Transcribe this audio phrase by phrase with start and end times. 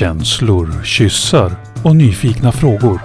[0.00, 1.52] Känslor, kyssar
[1.84, 3.00] och nyfikna frågor.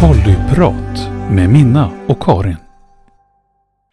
[0.00, 2.63] Pollyprat med Minna och Karin.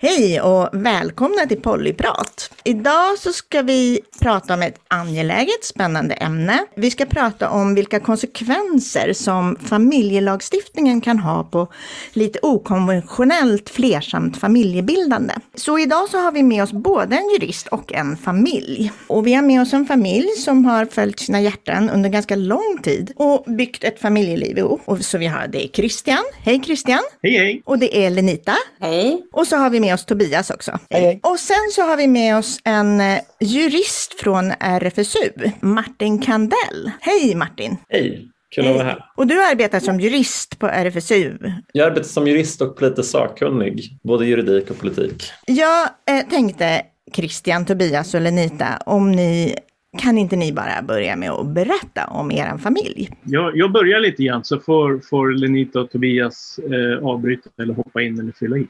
[0.03, 2.53] Hej och välkomna till Pollyprat.
[2.63, 6.65] Idag så ska vi prata om ett angeläget, spännande ämne.
[6.75, 11.67] Vi ska prata om vilka konsekvenser som familjelagstiftningen kan ha på
[12.13, 15.33] lite okonventionellt flersamt familjebildande.
[15.55, 18.91] Så idag så har vi med oss både en jurist och en familj.
[19.07, 22.79] Och vi har med oss en familj som har följt sina hjärtan under ganska lång
[22.83, 24.81] tid och byggt ett familjeliv ihop.
[24.85, 26.23] Och så vi har det är Christian.
[26.43, 27.01] Hej Christian!
[27.23, 27.61] Hej hej!
[27.65, 28.55] Och det är Lenita.
[28.79, 29.21] Hej.
[29.31, 30.79] Och så har vi med oss Tobias också.
[30.89, 31.19] Hej, hej.
[31.23, 36.91] Och sen så har vi med oss en eh, jurist från RFSU, Martin Kandell.
[37.01, 37.77] Hej Martin!
[37.89, 39.05] Hej, kul att vara här.
[39.15, 41.37] Och du arbetar som jurist på RFSU.
[41.73, 45.23] Jag arbetar som jurist och politiskt sakkunnig, både juridik och politik.
[45.45, 46.81] Jag eh, tänkte
[47.15, 49.55] Christian, Tobias och Lenita, om ni
[49.97, 53.09] kan inte ni bara börja med att berätta om er familj?
[53.23, 58.01] Jag, jag börjar lite grann så får, får Lenita och Tobias eh, avbryta eller hoppa
[58.01, 58.67] in eller fylla i.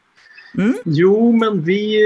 [0.58, 0.74] Mm.
[0.86, 1.98] Jo, men vi,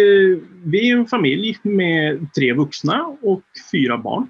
[0.64, 4.28] vi är en familj med tre vuxna och fyra barn.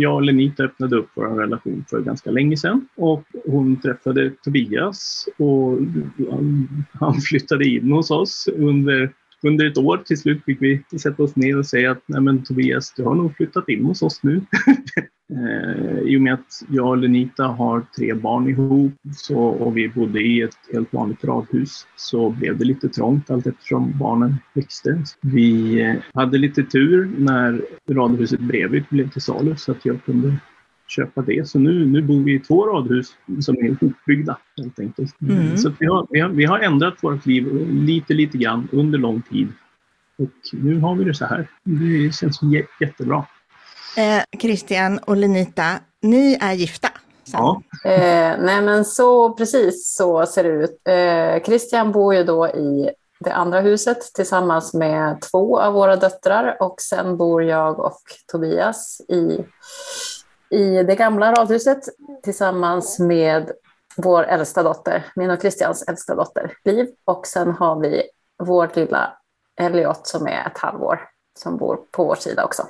[0.00, 5.28] Jag och Lenita öppnade upp vår relation för ganska länge sedan och hon träffade Tobias
[5.36, 5.78] och
[6.92, 11.36] han flyttade in hos oss under under ett år till slut fick vi sätta oss
[11.36, 14.40] ner och säga att Nej, men Tobias, du har nog flyttat in hos oss nu.
[15.34, 19.88] eh, I och med att jag och Lenita har tre barn ihop så, och vi
[19.88, 25.02] bodde i ett helt vanligt radhus så blev det lite trångt allt eftersom barnen växte.
[25.20, 30.36] Vi eh, hade lite tur när radhuset bredvid blev till salu så att jag kunde
[30.88, 31.48] köpa det.
[31.48, 33.06] Så nu, nu bor vi i två radhus
[33.40, 35.20] som är ihopbyggda helt enkelt.
[35.20, 35.56] Mm.
[35.56, 38.98] Så att vi, har, vi, har, vi har ändrat vårt liv lite, lite grann under
[38.98, 39.48] lång tid.
[40.18, 41.50] Och nu har vi det så här.
[41.64, 43.24] Det känns jä- jättebra.
[43.96, 45.72] Eh, Christian och Lenita,
[46.02, 46.88] ni är gifta.
[47.32, 47.62] Ja.
[47.84, 50.80] Eh, nej men så precis så ser det ut.
[50.88, 56.56] Eh, Christian bor ju då i det andra huset tillsammans med två av våra döttrar
[56.60, 58.00] och sen bor jag och
[58.32, 59.44] Tobias i,
[60.50, 61.78] i det gamla radhuset
[62.22, 63.50] tillsammans med
[63.96, 66.86] vår äldsta dotter, min och Christians äldsta dotter, Liv.
[67.04, 68.02] Och sen har vi
[68.42, 69.12] vår lilla
[69.60, 71.00] Elliot som är ett halvår
[71.38, 72.66] som bor på vår sida också.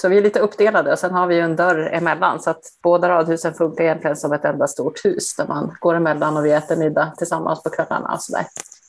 [0.00, 2.62] Så vi är lite uppdelade och sen har vi ju en dörr emellan så att
[2.82, 6.52] båda radhusen funkar egentligen som ett enda stort hus där man går emellan och vi
[6.52, 8.46] äter middag tillsammans på kvällarna och sådär.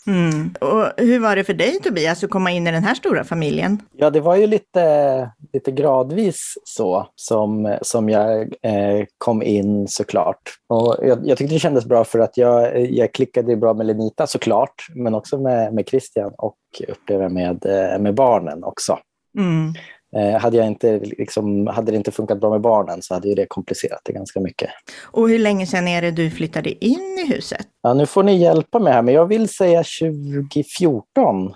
[0.08, 0.56] Mm.
[0.62, 3.81] Och hur var det för dig Tobias att komma in i den här stora familjen?
[3.91, 10.42] Ja, det var ju lite, lite gradvis så som, som jag eh, kom in såklart.
[10.68, 14.28] Och jag, jag tyckte det kändes bra för att jag, jag klickade bra med Lenita
[14.28, 19.00] såklart, men också med, med Christian och upplever med, eh, med barnen också.
[19.38, 19.74] Mm.
[20.16, 23.35] Eh, hade, jag inte, liksom, hade det inte funkat bra med barnen så hade ju
[23.35, 24.69] det komplicerat det ganska mycket.
[25.03, 27.68] Och hur länge sedan är det du flyttade in i huset?
[27.81, 31.56] Ja, nu får ni hjälpa mig här, men jag vill säga 2014.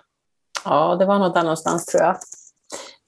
[0.65, 2.17] Ja, det var nog där någonstans tror jag.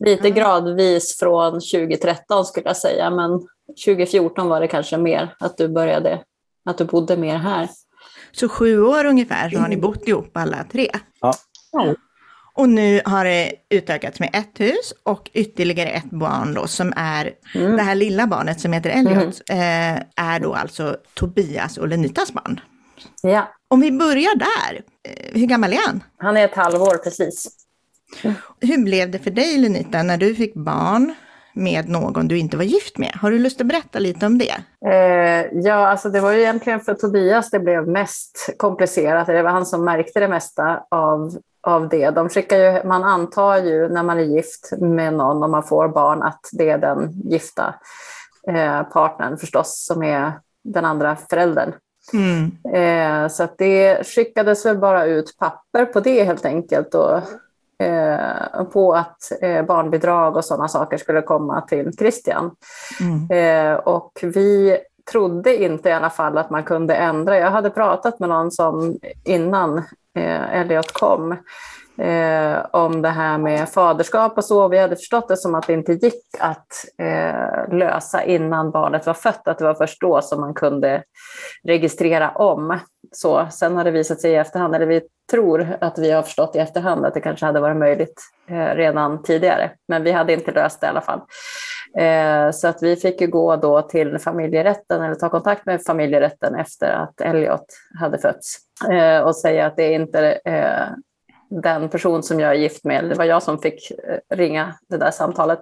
[0.05, 3.39] Lite gradvis från 2013 skulle jag säga, men
[3.85, 6.23] 2014 var det kanske mer att du började,
[6.65, 7.69] att du bodde mer här.
[8.31, 10.89] Så sju år ungefär så har ni bott ihop alla tre.
[11.21, 11.33] Ja.
[11.71, 11.95] Ja.
[12.59, 17.31] Och nu har det utökats med ett hus och ytterligare ett barn då som är,
[17.55, 17.75] Mm.
[17.77, 22.59] det här lilla barnet som heter Elliot, eh, är då alltså Tobias och Lenitas barn.
[23.21, 26.03] Ja, Om vi börjar där, eh, hur gammal är han?
[26.17, 27.47] han är ett halvår precis.
[28.61, 31.15] Hur blev det för dig Lenita när du fick barn
[31.59, 33.11] med någon du inte var gift med?
[33.21, 34.55] Har du lust att berätta lite om det?
[34.85, 39.27] Eh, ja, alltså det var ju egentligen för Tobias det blev mest komplicerat.
[39.27, 42.09] Det var han som märkte det mesta av, av det.
[42.09, 45.87] De skickar ju, man antar ju när man är gift med någon och man får
[45.87, 47.75] barn att det är den gifta
[48.47, 50.33] eh, partnern förstås som är
[50.63, 51.73] den andra föräldern.
[52.13, 52.51] Mm.
[52.73, 56.95] Eh, så det skickades väl bara ut papper på det helt enkelt.
[56.95, 57.21] Och,
[57.79, 62.51] eh, på att eh, barnbidrag och sådana saker skulle komma till Christian.
[63.01, 63.31] Mm.
[63.31, 64.77] Eh, och vi
[65.11, 67.37] trodde inte i alla fall att man kunde ändra.
[67.37, 69.83] Jag hade pratat med någon som innan
[70.51, 71.35] Elliot kom
[71.99, 74.67] eh, om det här med faderskap och så.
[74.67, 79.13] Vi hade förstått det som att det inte gick att eh, lösa innan barnet var
[79.13, 81.03] fött, att det var först då som man kunde
[81.63, 82.79] registrera om.
[83.11, 85.01] Så, sen har det visat sig i efterhand, eller vi
[85.31, 89.23] tror att vi har förstått i efterhand att det kanske hade varit möjligt eh, redan
[89.23, 91.21] tidigare, men vi hade inte löst det i alla fall.
[91.97, 96.55] Eh, så att vi fick ju gå då till familjerätten eller ta kontakt med familjerätten
[96.55, 97.65] efter att Elliot
[97.99, 98.57] hade fötts
[98.91, 100.39] eh, och säga att det inte
[101.49, 104.97] den person som jag är gift med, det var jag som fick eh, ringa det
[104.97, 105.61] där samtalet,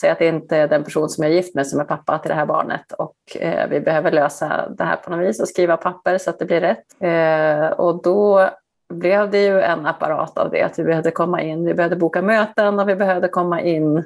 [0.00, 2.18] säga att det inte är den person som jag är gift med som är pappa
[2.18, 5.48] till det här barnet och eh, vi behöver lösa det här på något vis och
[5.48, 6.84] skriva papper så att det blir rätt.
[7.00, 8.50] Eh, och då
[8.92, 12.22] blev det ju en apparat av det, att vi behövde komma in, vi behövde boka
[12.22, 14.04] möten och vi behövde komma in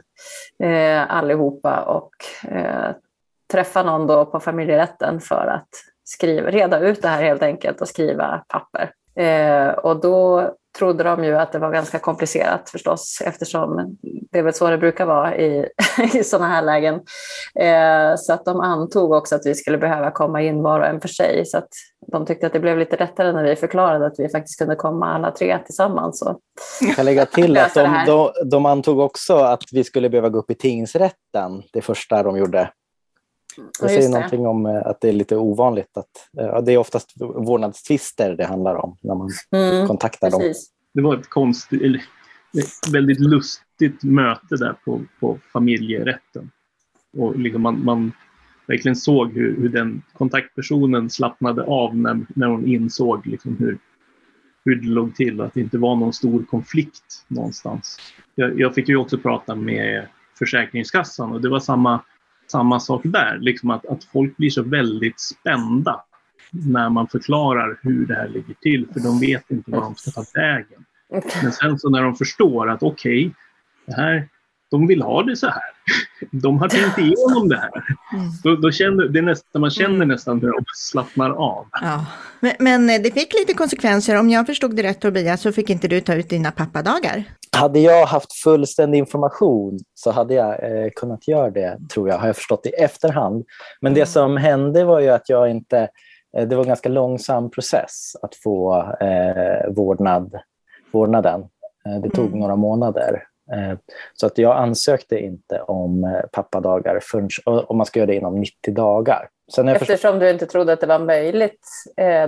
[0.62, 2.10] eh, allihopa och
[2.52, 2.90] eh,
[3.52, 5.68] träffa någon då på familjerätten för att
[6.04, 8.90] skriva, reda ut det här helt enkelt och skriva papper.
[9.16, 13.96] Eh, och då trodde de ju att det var ganska komplicerat förstås eftersom
[14.32, 15.68] det är väl så det brukar vara i,
[16.14, 16.94] i sådana här lägen.
[17.60, 21.00] Eh, så att de antog också att vi skulle behöva komma in var och en
[21.00, 21.46] för sig.
[21.46, 21.68] Så att
[22.12, 25.14] de tyckte att det blev lite lättare när vi förklarade att vi faktiskt kunde komma
[25.14, 26.22] alla tre tillsammans.
[26.80, 30.38] Jag kan lägga till att de, de, de antog också att vi skulle behöva gå
[30.38, 32.70] upp i tingsrätten det första de gjorde.
[33.80, 34.08] Det säger det.
[34.08, 35.96] någonting om eh, att det är lite ovanligt.
[35.96, 40.68] Att, eh, det är oftast vårdnadstvister det handlar om när man mm, kontaktar precis.
[40.68, 40.74] dem.
[40.94, 42.02] Det var ett konstigt, eller,
[42.58, 46.50] ett väldigt lustigt möte där på, på familjerätten.
[47.18, 48.12] Och liksom man, man
[48.66, 53.78] verkligen såg hur, hur den kontaktpersonen slappnade av när, när hon insåg liksom hur,
[54.64, 57.98] hur det låg till och att det inte var någon stor konflikt någonstans.
[58.34, 60.06] Jag, jag fick ju också prata med
[60.38, 62.00] Försäkringskassan och det var samma
[62.50, 66.04] samma sak där, liksom att, att folk blir så väldigt spända
[66.50, 70.10] när man förklarar hur det här ligger till, för de vet inte vad de ska
[70.10, 70.84] ta vägen.
[71.42, 73.30] Men sen så när de förstår att okej,
[73.86, 74.22] okay,
[74.70, 75.62] de vill ha det så här.
[76.30, 77.70] De har tänkt igenom det här.
[78.12, 78.30] Mm.
[78.42, 80.08] Då, då känner, det är nästan, man känner mm.
[80.08, 81.66] nästan hur de slappnar av.
[81.72, 82.06] Ja.
[82.40, 84.18] Men, men, det fick lite konsekvenser.
[84.18, 87.24] Om jag förstod det rätt Tobias så fick inte du ta ut dina pappadagar.
[87.56, 92.26] Hade jag haft fullständig information så hade jag eh, kunnat göra det, tror jag, har
[92.26, 93.44] jag förstått i efterhand.
[93.80, 94.06] Men det mm.
[94.06, 95.88] som hände var ju att jag inte...
[96.36, 100.38] Eh, det var en ganska långsam process att få eh, vårdnad,
[100.92, 101.40] vårdnaden.
[101.86, 102.38] Eh, det tog mm.
[102.38, 103.22] några månader.
[103.52, 103.78] Eh,
[104.14, 108.40] så att jag ansökte inte om eh, pappadagar förrän, om man ska göra det inom
[108.40, 109.28] 90 dagar.
[109.66, 111.60] Eftersom du inte trodde att det var möjligt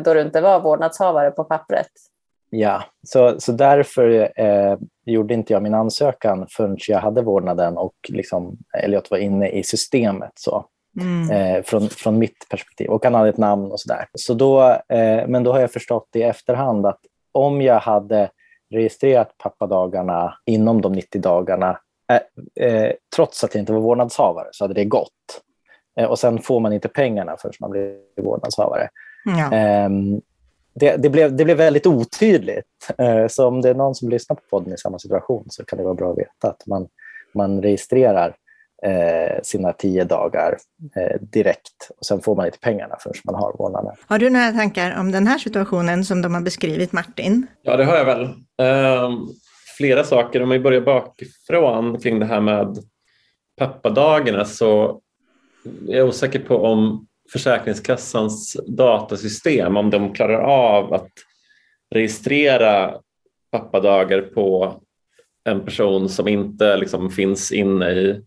[0.05, 1.91] då du inte var vårdnadshavare på pappret?
[2.51, 7.95] Ja, så, så därför eh, gjorde inte jag min ansökan förrän jag hade vårdnaden och
[8.09, 10.33] liksom, Elliot var inne i systemet.
[10.35, 10.65] Så.
[11.01, 11.31] Mm.
[11.31, 12.89] Eh, från, från mitt perspektiv.
[12.91, 14.07] Och han hade ett namn och sådär.
[14.15, 17.01] Så då, eh, men då har jag förstått i efterhand att
[17.33, 18.31] om jag hade
[18.71, 21.79] registrerat pappadagarna inom de 90 dagarna,
[22.13, 25.43] eh, eh, trots att jag inte var vårdnadshavare, så hade det gått.
[26.01, 28.89] Eh, och sen får man inte pengarna förrän man blir vårdnadshavare.
[29.25, 29.51] Ja.
[30.83, 32.67] Ehm, det, det, blev, det blev väldigt otydligt.
[32.99, 35.79] Eh, så om det är någon som lyssnar på podden i samma situation så kan
[35.79, 36.89] det vara bra att veta att man,
[37.35, 38.35] man registrerar
[38.83, 40.59] eh, sina tio dagar
[40.97, 43.93] eh, direkt och sen får man inte pengarna förrän man har vårdnaden.
[44.07, 47.47] Har du några tankar om den här situationen som de har beskrivit, Martin?
[47.63, 48.23] Ja, det har jag väl.
[48.61, 49.11] Eh,
[49.77, 50.43] flera saker.
[50.43, 52.79] Om vi börjar bakifrån kring det här med
[53.59, 55.01] pappadagarna så
[55.89, 61.11] är jag osäker på om Försäkringskassans datasystem, om de klarar av att
[61.95, 62.95] registrera
[63.51, 64.81] pappadagar på
[65.45, 68.21] en person som inte liksom finns inne i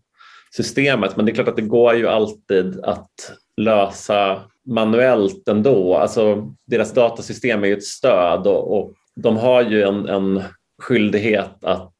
[0.56, 1.16] systemet.
[1.16, 5.96] Men det är klart att det går ju alltid att lösa manuellt ändå.
[5.96, 10.42] Alltså, deras datasystem är ju ett stöd och, och de har ju en, en
[10.82, 11.92] skyldighet att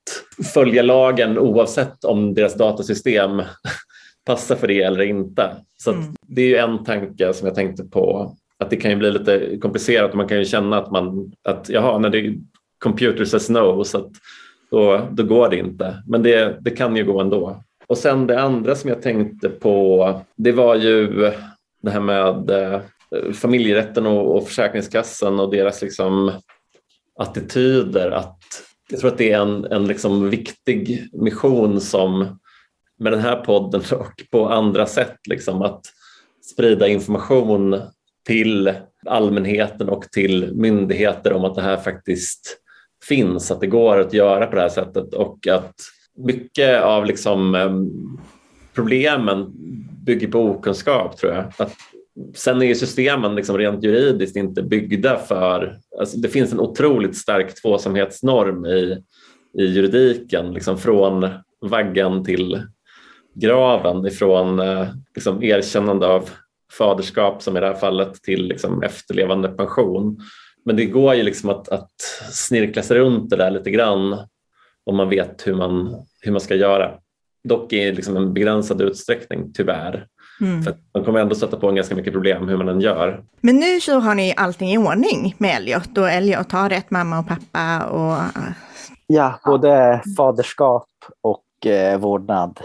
[0.55, 3.43] följa lagen oavsett om deras datasystem
[4.25, 5.57] passar för det eller inte.
[5.79, 6.05] Så mm.
[6.27, 9.59] det är ju en tanke som jag tänkte på att det kan ju bli lite
[9.61, 10.15] komplicerat.
[10.15, 12.35] Man kan ju känna att man att jaha, när det
[12.79, 14.11] computer says no så att
[14.71, 16.03] då, då går det inte.
[16.07, 17.63] Men det, det kan ju gå ändå.
[17.87, 21.31] Och sen det andra som jag tänkte på, det var ju
[21.83, 22.81] det här med eh,
[23.33, 26.33] familjerätten och, och Försäkringskassan och deras liksom
[27.19, 28.11] attityder.
[28.11, 28.39] Att,
[28.91, 32.39] jag tror att det är en, en liksom viktig mission som
[33.03, 35.87] med den här podden och på andra sätt, liksom, att
[36.53, 37.81] sprida information
[38.27, 38.73] till
[39.07, 42.59] allmänheten och till myndigheter om att det här faktiskt
[43.09, 45.75] finns, att det går att göra på det här sättet och att
[46.19, 47.57] mycket av liksom,
[48.75, 49.53] problemen
[50.07, 51.45] bygger på okunskap tror jag.
[51.59, 51.73] Att,
[52.35, 55.79] sen är ju systemen liksom rent juridiskt inte byggda för...
[55.99, 59.03] Alltså det finns en otroligt stark tvåsamhetsnorm i,
[59.59, 61.29] i juridiken, liksom från
[61.61, 62.63] vaggan till
[63.35, 66.31] graven, ifrån eh, liksom erkännande av
[66.79, 70.21] faderskap som i det här fallet till liksom efterlevande pension.
[70.65, 72.01] Men det går ju liksom att, att
[72.33, 74.19] snirkla sig runt det där lite grann
[74.87, 76.91] om man vet hur man, hur man ska göra.
[77.45, 80.07] Dock i liksom en begränsad utsträckning, tyvärr.
[80.41, 80.63] Mm.
[80.63, 83.25] För man kommer ändå sätta på en ganska mycket problem hur man än gör.
[83.41, 87.19] Men nu så har ni allting i ordning med Elliot och Elliot har rätt mamma
[87.19, 88.17] och pappa och
[89.07, 90.89] Ja, både faderskap
[91.21, 92.61] och eh, vårdnad.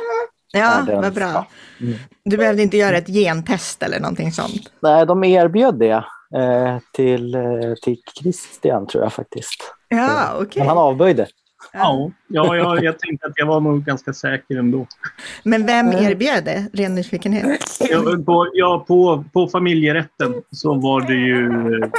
[0.53, 1.25] Ja, vad bra.
[1.33, 1.47] ja.
[1.81, 1.93] Mm.
[2.25, 4.71] Du behövde inte göra ett gentest eller någonting sånt.
[4.81, 6.03] Nej, de erbjöd det
[6.35, 7.41] eh, till, eh,
[7.83, 9.73] till Christian tror jag faktiskt.
[9.89, 10.59] Ja, okej.
[10.59, 11.27] Men han avböjde.
[11.73, 14.87] Ja, ja jag, jag tänkte att jag var nog ganska säker ändå.
[15.43, 16.03] Men vem Mm.
[16.05, 16.67] erbjöd det?
[16.73, 17.77] Ren nyfikenhet.
[17.79, 21.47] Ja, på, ja, på, på familjerätten så var det ju
[21.83, 21.89] eh,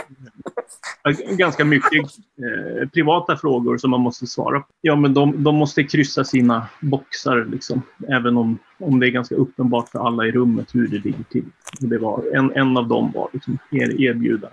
[1.30, 4.66] ganska mycket eh, privata frågor som man måste svara på.
[4.80, 9.34] Ja, men de, de måste kryssa sina boxar, liksom, även om, om det är ganska
[9.34, 11.44] uppenbart för alla i rummet hur det ligger till.
[11.82, 14.48] Och det var, en, en av dem var liksom er, erbjuda.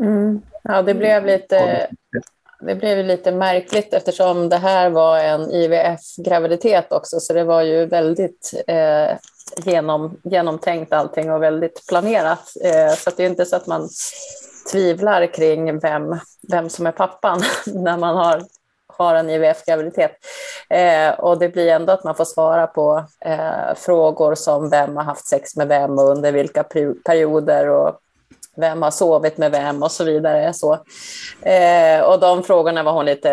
[0.00, 0.40] Mm.
[0.62, 1.88] Ja, det blev lite
[2.60, 7.86] Det blev lite märkligt eftersom det här var en IVF-graviditet också, så det var ju
[7.86, 9.16] väldigt eh,
[9.64, 12.52] genom, genomtänkt allting och väldigt planerat.
[12.64, 13.88] Eh, så att det är inte så att man
[14.70, 18.42] tvivlar kring vem, vem som är pappan när man har,
[18.86, 20.12] har en IVF-graviditet.
[20.70, 25.04] Eh, och det blir ändå att man får svara på eh, frågor som vem har
[25.04, 26.64] haft sex med vem och under vilka
[27.04, 28.00] perioder och
[28.56, 30.52] vem har sovit med vem och så vidare.
[30.52, 30.72] Så.
[31.42, 33.30] Eh, och de frågorna var hon lite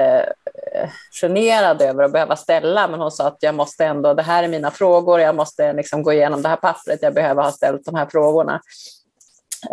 [0.74, 0.90] eh,
[1.22, 4.48] generad över att behöva ställa, men hon sa att jag måste ändå, det här är
[4.48, 7.96] mina frågor, jag måste liksom gå igenom det här pappret, jag behöver ha ställt de
[7.96, 8.62] här frågorna.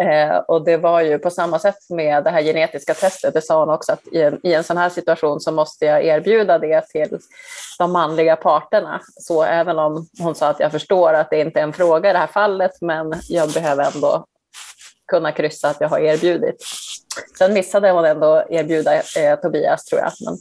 [0.00, 3.60] Eh, och det var ju på samma sätt med det här genetiska testet, det sa
[3.60, 6.88] hon också, att i en, i en sån här situation så måste jag erbjuda det
[6.88, 7.18] till
[7.78, 9.00] de manliga parterna.
[9.20, 12.12] Så även om hon sa att jag förstår att det inte är en fråga i
[12.12, 14.26] det här fallet, men jag behöver ändå
[15.06, 16.64] kunna kryssa att jag har erbjudit.
[17.38, 20.12] Sen missade hon ändå erbjuda eh, Tobias tror jag.
[20.20, 20.38] Men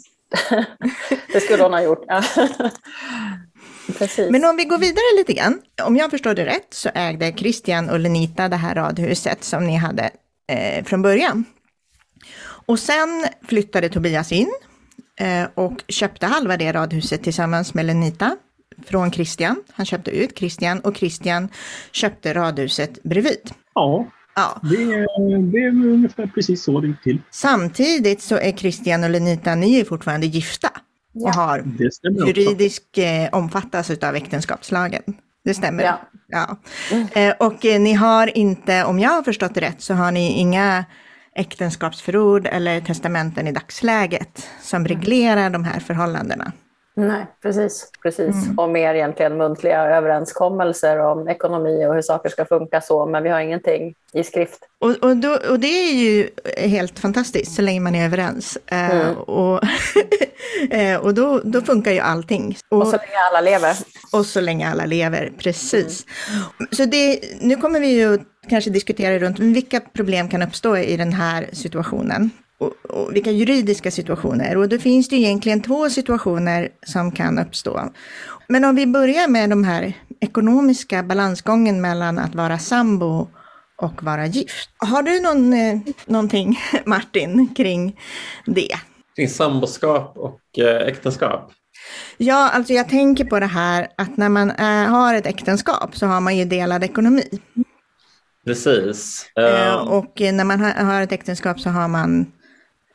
[1.34, 2.06] det skulle hon ha gjort.
[3.98, 4.32] Precis.
[4.32, 5.62] Men om vi går vidare lite grann.
[5.84, 9.76] Om jag förstår det rätt så ägde Christian och Lenita det här radhuset som ni
[9.78, 10.10] hade
[10.52, 11.46] eh, från början.
[12.66, 14.52] Och sen flyttade Tobias in
[15.20, 18.38] eh, och köpte halva det radhuset tillsammans med Lenita
[18.86, 19.64] från Christian.
[19.74, 21.50] Han köpte ut Christian och Christian
[21.92, 23.52] köpte radhuset bredvid.
[23.74, 24.60] Ja, Ja.
[24.64, 24.86] det,
[25.52, 27.22] det är ungefär precis så det gick till.
[27.32, 30.70] Samtidigt så är Christian och Lenita, ni är fortfarande gifta
[31.14, 31.32] och Ja.
[31.32, 32.28] har stämmer också.
[32.28, 35.04] juridisk eh, omfattas av äktenskapslagen.
[35.44, 35.84] Det stämmer.
[35.84, 36.00] Ja.
[36.28, 36.58] Ja.
[37.22, 40.32] Eh, och eh, ni har inte, om jag har förstått det rätt, så har ni
[40.32, 40.86] inga
[41.36, 46.52] äktenskapsförord eller testamenten i dagsläget som reglerar de här förhållandena.
[46.96, 47.92] Nej, precis.
[48.04, 48.36] precis.
[48.58, 53.30] Och mer egentligen muntliga överenskommelser om ekonomi och hur saker ska funka så, men vi
[53.30, 54.60] har ingenting i skrift.
[54.80, 58.58] Och, och, då, och det är ju helt fantastiskt så länge man är överens.
[58.66, 59.18] Eh, Mm.
[59.18, 59.64] och
[60.70, 62.58] eh, och då, då funkar ju allting.
[62.70, 63.76] Och så länge alla lever.
[64.12, 66.06] Och så länge alla lever, precis.
[66.72, 68.20] Så det, nu kommer vi ju
[68.50, 72.30] kanske diskutera runt vilka problem kan uppstå i den här situationen.
[72.62, 74.58] Och, och vilka juridiska situationer.
[74.58, 77.90] Och då finns det egentligen två situationer som kan uppstå.
[78.48, 83.28] Men om vi börjar med de här ekonomiska balansgången mellan att vara sambo
[83.78, 84.70] och vara gift.
[84.78, 88.00] Har du någon, eh, någonting, Martin, kring
[88.46, 88.76] det?
[89.16, 91.52] Kring samboskap och eh, äktenskap.
[92.18, 96.06] Ja, alltså jag tänker på det här att när man eh, har ett äktenskap så
[96.06, 97.40] har man ju delad ekonomi.
[98.46, 99.26] Precis.
[99.40, 102.26] Eh, Ehm, och när man ha, har ett äktenskap så har man,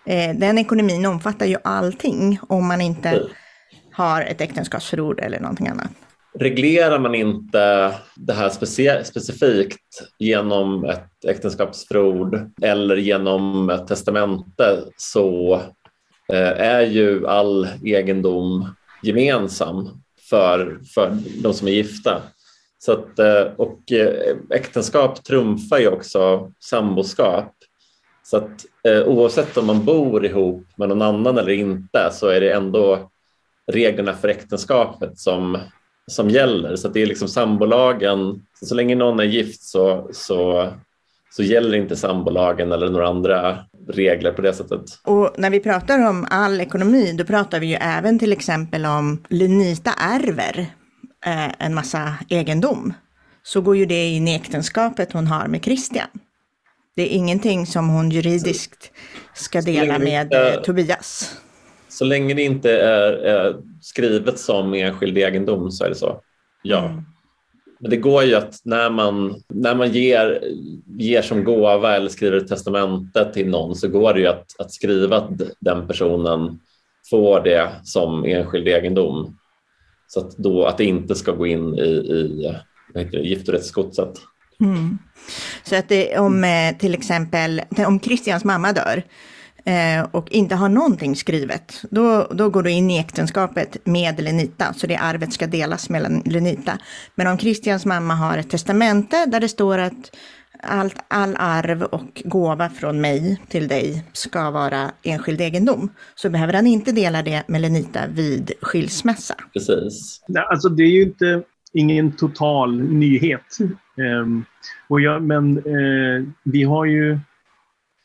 [0.07, 3.29] eh, den ekonomin omfattar ju allting om man inte Mm.
[3.93, 5.89] har ett äktenskapsförord eller någonting annat.
[6.39, 8.49] reglerar man inte det här
[9.05, 15.55] specifikt genom ett äktenskapsförord eller genom ett testamente så
[16.33, 19.89] eh, är ju all egendom gemensam
[20.31, 22.23] för, för de som är gifta.
[22.79, 23.81] Så att, eh, och
[24.55, 27.53] äktenskap trumfar ju också samboskap.
[28.31, 32.41] Så att eh, oavsett om man bor ihop med någon annan eller inte så är
[32.41, 33.11] det ändå
[33.73, 35.59] reglerna för äktenskapet som,
[36.07, 36.77] som gäller.
[36.77, 38.43] Så att det är liksom sambolagen.
[38.63, 40.69] Så länge någon är gift så, så,
[41.31, 44.85] så gäller inte sambolagen eller några andra regler på det sättet.
[45.05, 49.25] Och när vi pratar om all ekonomi, då pratar vi ju även till exempel om
[49.29, 50.59] Lenita ärver
[51.27, 52.93] eh, en massa egendom.
[53.43, 56.09] Så går ju det in i äktenskapet hon har med Christian.
[56.97, 58.93] Det är ingenting som hon juridiskt
[59.35, 61.37] ska dela med inte- eh, Tobias.
[61.89, 66.21] Så länge det inte är, skrivet som enskild egendom så är det så.
[66.63, 66.85] Ja.
[66.85, 67.03] Mm.
[67.81, 70.43] Men det går ju att när man, när man ger,
[70.99, 74.73] ger som gåva eller skriver ett testamente till någon så går det ju att, att
[74.73, 76.59] skriva att den personen
[77.11, 79.39] får det som enskild egendom.
[80.09, 81.83] Så att, då, att det inte ska gå in i,
[82.95, 84.13] i giftorättsgodset.
[84.61, 84.99] Mm.
[85.63, 89.03] Så att det, om eh, till exempel, om Christians mamma dör
[89.65, 94.73] eh, och inte har någonting skrivet, då, då går du in i äktenskapet med Lenita,
[94.73, 96.79] så det arvet ska delas mellan Lenita.
[97.15, 100.17] Men om Christians mamma har ett testamente där det står att
[100.63, 106.53] allt, all arv och gåva från mig till dig ska vara enskild egendom, så behöver
[106.53, 109.35] han inte dela det med Lenita vid skilsmässa.
[109.53, 110.21] Precis.
[110.51, 113.59] Alltså det är ju inte ingen total nyhet.
[113.97, 114.45] Ehm,
[114.89, 117.19] och jag, men eh, vi har ju,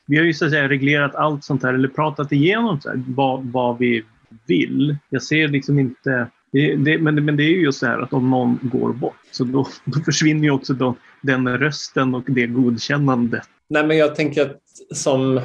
[0.07, 3.03] vi har ju så att säga reglerat allt sånt här eller pratat igenom så här,
[3.07, 4.03] vad, vad vi
[4.47, 4.97] vill.
[5.09, 8.13] Jag ser liksom inte det, det, men, men det är ju just så här att
[8.13, 12.47] om någon går bort så då, då försvinner ju också då, den rösten och det
[12.47, 13.43] godkännandet.
[13.69, 14.61] Nej, men jag tänker att
[14.97, 15.41] som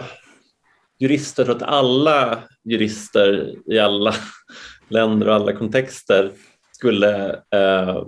[0.98, 4.14] jurister, tror att alla jurister i alla
[4.88, 6.30] länder och alla kontexter
[6.72, 8.02] skulle eh,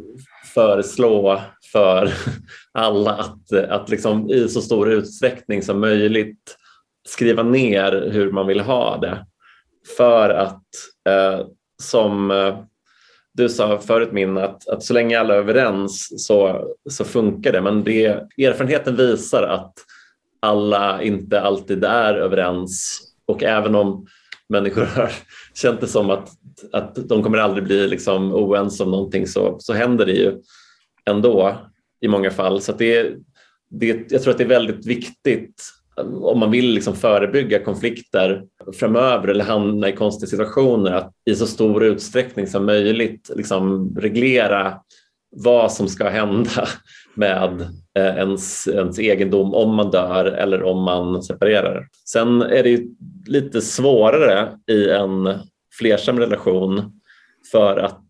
[0.55, 2.13] föreslå för
[2.73, 6.57] alla att, att liksom i så stor utsträckning som möjligt
[7.09, 9.27] skriva ner hur man vill ha det.
[9.97, 10.65] För att
[11.09, 11.47] eh,
[11.83, 12.59] som eh,
[13.35, 17.61] du sa förut min att, att så länge alla är överens så, så funkar det.
[17.61, 18.07] Men det,
[18.39, 19.75] erfarenheten visar att
[20.41, 24.07] alla inte alltid är överens och även om
[24.49, 25.11] människor har
[25.55, 26.29] känt det som att,
[26.73, 30.43] att de kommer aldrig bli liksom oense om någonting så, så händer det ju
[31.09, 31.57] ändå
[32.01, 32.61] i många fall.
[32.61, 33.17] Så det,
[33.71, 35.63] det, jag tror att det är väldigt viktigt
[36.05, 41.47] om man vill liksom förebygga konflikter framöver eller hamna i konstiga situationer, att i så
[41.47, 44.75] stor utsträckning som möjligt liksom reglera
[45.37, 46.69] vad som ska hända
[47.15, 47.61] med
[47.99, 51.89] eh, ens, ens egendom om man dör eller om man separerar.
[52.05, 52.81] Sen är det
[53.27, 55.35] lite svårare i en
[55.79, 57.01] flersam relation
[57.53, 58.05] för att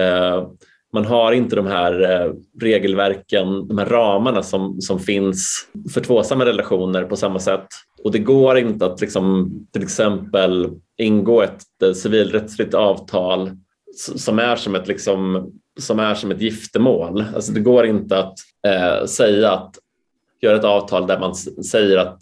[0.00, 0.48] eh,
[0.94, 6.44] man har inte de här eh, regelverken, de här ramarna som, som finns för tvåsamma
[6.44, 7.66] relationer på samma sätt.
[8.04, 13.50] Och det går inte att liksom, till exempel ingå ett eh, civilrättsligt avtal
[13.96, 17.24] som är som ett, liksom, som är som ett giftermål.
[17.34, 19.74] Alltså det går inte att eh, säga att
[20.42, 22.18] göra ett avtal där man säger att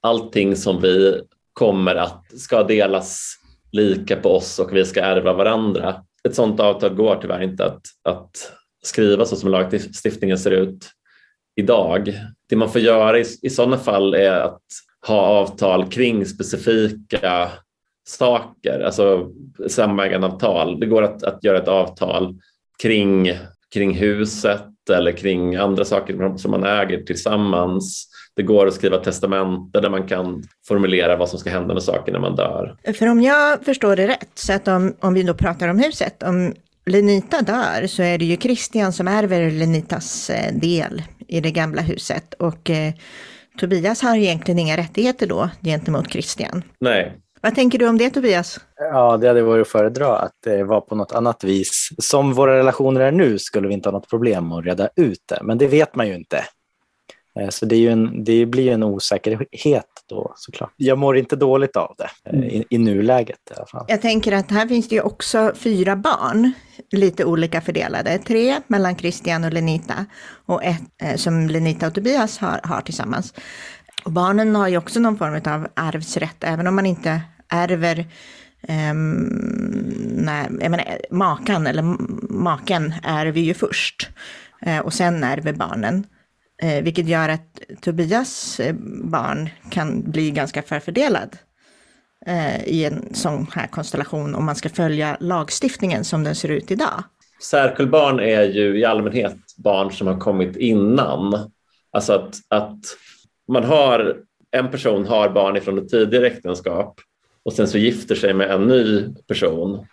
[0.00, 1.20] allting som vi
[1.52, 3.34] kommer att ska delas
[3.72, 5.94] lika på oss och vi ska ärva varandra
[6.28, 8.52] ett sådant avtal går tyvärr inte att, att
[8.84, 10.90] skriva så som lagstiftningen ser ut
[11.56, 12.14] idag.
[12.48, 14.62] Det man får göra i, i sådana fall är att
[15.06, 17.50] ha avtal kring specifika
[18.06, 19.30] saker, alltså
[19.68, 20.80] samägandeavtal.
[20.80, 22.38] Det går att, att göra ett avtal
[22.82, 23.32] kring,
[23.74, 28.08] kring huset eller kring andra saker som man äger tillsammans.
[28.36, 32.12] Det går att skriva testamente där man kan formulera vad som ska hända med saker
[32.12, 32.76] när man dör.
[32.94, 36.22] För om jag förstår det rätt, så att om, om vi då pratar om huset,
[36.22, 36.54] om
[36.86, 41.82] Lenita dör så är det ju Christian som ärver Lenitas eh, del i det gamla
[41.82, 42.92] huset och eh,
[43.58, 46.62] Tobias har egentligen inga rättigheter då gentemot Christian.
[46.80, 47.16] Nej.
[47.44, 48.60] Vad tänker du om det Tobias?
[48.76, 51.88] Ja, det hade varit att föredra att det var på något annat vis.
[51.98, 55.38] Som våra relationer är nu skulle vi inte ha något problem att reda ut det,
[55.42, 56.44] men det vet man ju inte.
[57.40, 60.72] Eh, så det, en, det, blir en osäkerhet då såklart.
[60.76, 62.44] Jag mår inte dåligt av det mm.
[62.44, 63.84] i, i nuläget i alla fall.
[63.88, 66.52] Jag tänker att här finns det ju också fyra barn,
[66.90, 68.18] lite olika fördelade.
[68.18, 70.06] Tre mellan Christian och Lenita
[70.46, 73.34] och ett eh, som Lenita och Tobias har, har tillsammans.
[74.04, 78.06] Och barnen har ju också någon form av arvsrätt, även om man inte ärver
[78.68, 80.28] Um,
[80.60, 81.82] jag menar, makan eller
[82.32, 84.08] maken ärver ju först
[84.66, 86.06] uh, och sen ärver barnen.
[86.62, 91.36] Eh, vilket gör att Tobias eh, barn kan bli ganska förfördelad
[92.64, 97.04] i en sån här konstellation om man ska följa lagstiftningen som den ser ut idag.
[97.42, 101.50] Särkullbarn är ju i allmänhet barn som har kommit innan.
[101.92, 102.78] Alltså att, att
[103.48, 104.16] man har,
[104.50, 107.00] en person har barn ifrån ett tidigare äktenskap
[107.44, 109.86] och sen så gifter sig med en ny person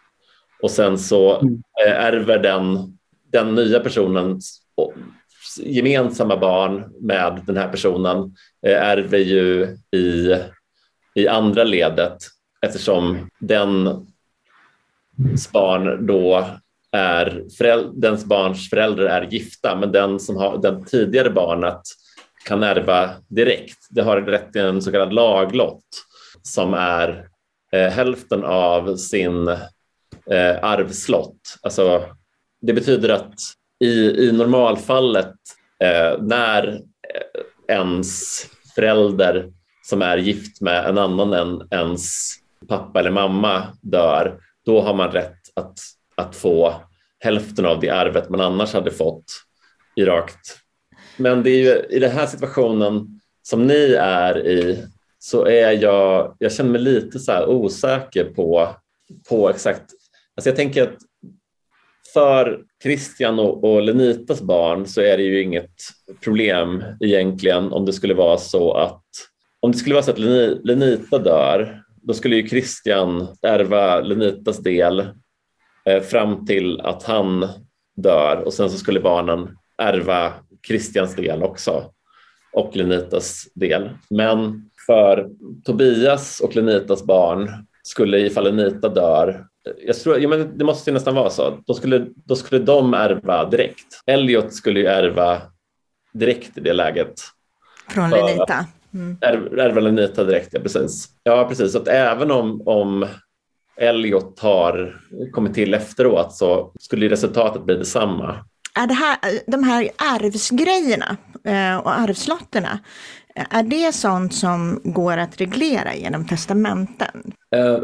[0.61, 1.61] och sen så mm.
[1.87, 2.97] ärver den,
[3.31, 4.39] den nya personen
[5.57, 8.35] gemensamma barn med den här personen
[8.67, 10.35] eh, ärver ju i,
[11.15, 12.17] i andra ledet
[12.61, 13.83] eftersom den
[15.53, 16.45] barn då
[16.91, 17.43] är
[18.01, 21.81] dens barns föräldrar är gifta men den som har den tidigare barnet
[22.45, 23.87] kan ärva direkt.
[23.89, 25.85] Det har rätt till en så kallad laglott
[26.41, 27.30] som är eh,
[27.71, 31.57] Eh, hälften av sin eh, arvslott.
[31.61, 32.03] Alltså,
[32.61, 33.33] det betyder att
[33.79, 35.35] i, i normalfallet
[35.83, 38.41] eh, när eh, ens
[38.75, 39.51] förälder
[39.83, 42.33] som är gift med en annan än ens
[42.67, 45.79] pappa eller mamma dör, då har man rätt att,
[46.15, 46.73] att få
[47.19, 49.25] hälften av det arvet man annars hade fått
[49.95, 50.57] i rakt.
[51.17, 54.85] Men det är ju i den här situationen som ni är i
[55.23, 58.69] så är jag, jag känner mig lite så osäker på,
[59.29, 59.85] på exakt,
[60.35, 60.97] alltså jag tänker att
[62.13, 65.71] för Christian och, och Lenitas barn så är det ju inget
[66.23, 69.03] problem egentligen om det skulle vara så att
[69.59, 70.19] om det skulle vara så att
[70.65, 74.99] Lenita dör, då skulle ju Christian ärva Lenitas del
[75.85, 77.47] eh, fram till att han
[77.95, 80.33] dör och sen så skulle barnen ärva
[80.67, 81.91] Christians del också
[82.53, 83.89] och Lenitas del.
[84.09, 85.29] Men för
[85.65, 87.49] Tobias och Lenitas barn
[87.83, 89.45] skulle ifall Lenita dör
[89.77, 91.57] jag tror, ja, men det måste nästan vara så.
[91.65, 94.03] Då skulle, då skulle de ärva direkt.
[94.05, 95.41] Elliot skulle ju ärva
[96.13, 97.13] direkt i det läget.
[97.89, 98.65] Från Lenita?
[98.93, 99.17] Mm.
[99.57, 101.09] Ärva Lenita direkt, ja precis.
[101.23, 101.71] Ja, precis.
[101.71, 103.07] Så att även om, om
[103.77, 108.45] Elliot har kommit till efteråt så skulle resultatet bli detsamma.
[108.75, 109.17] Är det här,
[109.47, 112.79] de här arvsgrejerna eh, och arvslotterna,
[113.35, 117.33] är det sånt som går att reglera genom testamenten?
[117.55, 117.79] Eh,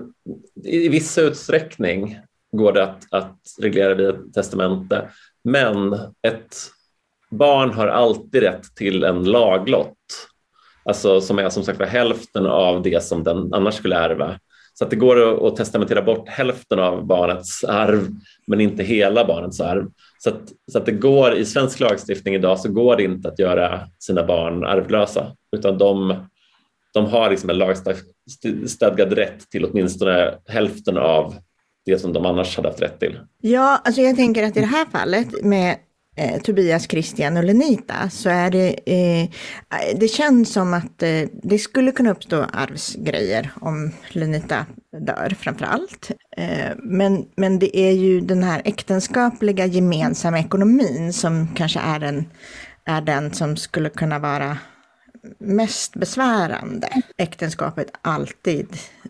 [0.63, 2.19] I viss utsträckning
[2.51, 5.09] går det att, att reglera via testamente,
[5.43, 5.93] men
[6.27, 6.55] ett
[7.29, 10.27] barn har alltid rätt till en laglott,
[10.85, 14.39] alltså som är som sagt hälften av det som den annars skulle ärva.
[14.73, 18.07] Så att det går att, testamentera bort hälften av barnets arv,
[18.47, 19.85] men inte hela barnets arv.
[20.17, 23.39] Så att, så att det går i svensk lagstiftning idag så går det inte att
[23.39, 26.15] göra sina barn arvlösa, utan de,
[26.93, 31.35] de har liksom en lagstadgad rätt till åtminstone hälften av
[31.85, 33.19] det som de annars hade haft rätt till.
[33.41, 35.77] Ja, alltså jag tänker att i det här fallet med
[36.17, 39.29] eh, Tobias, Christian och Lenita så är det, eh,
[39.99, 44.65] det känns som att eh, det skulle kunna uppstå arvsgrejer om Lenita
[44.99, 46.11] dör framför allt.
[46.37, 52.25] Eh, men, men det är ju den här äktenskapliga gemensamma ekonomin som kanske är den,
[52.85, 54.57] är den som skulle kunna vara
[55.37, 56.87] mest besvärande.
[57.17, 58.67] Äktenskapet alltid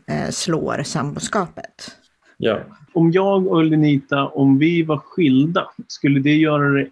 [0.07, 1.91] eh, slår samboskapet.
[2.37, 2.59] Ja.
[2.93, 6.87] Om jag och Lenita, om vi var skilda, skulle det göra det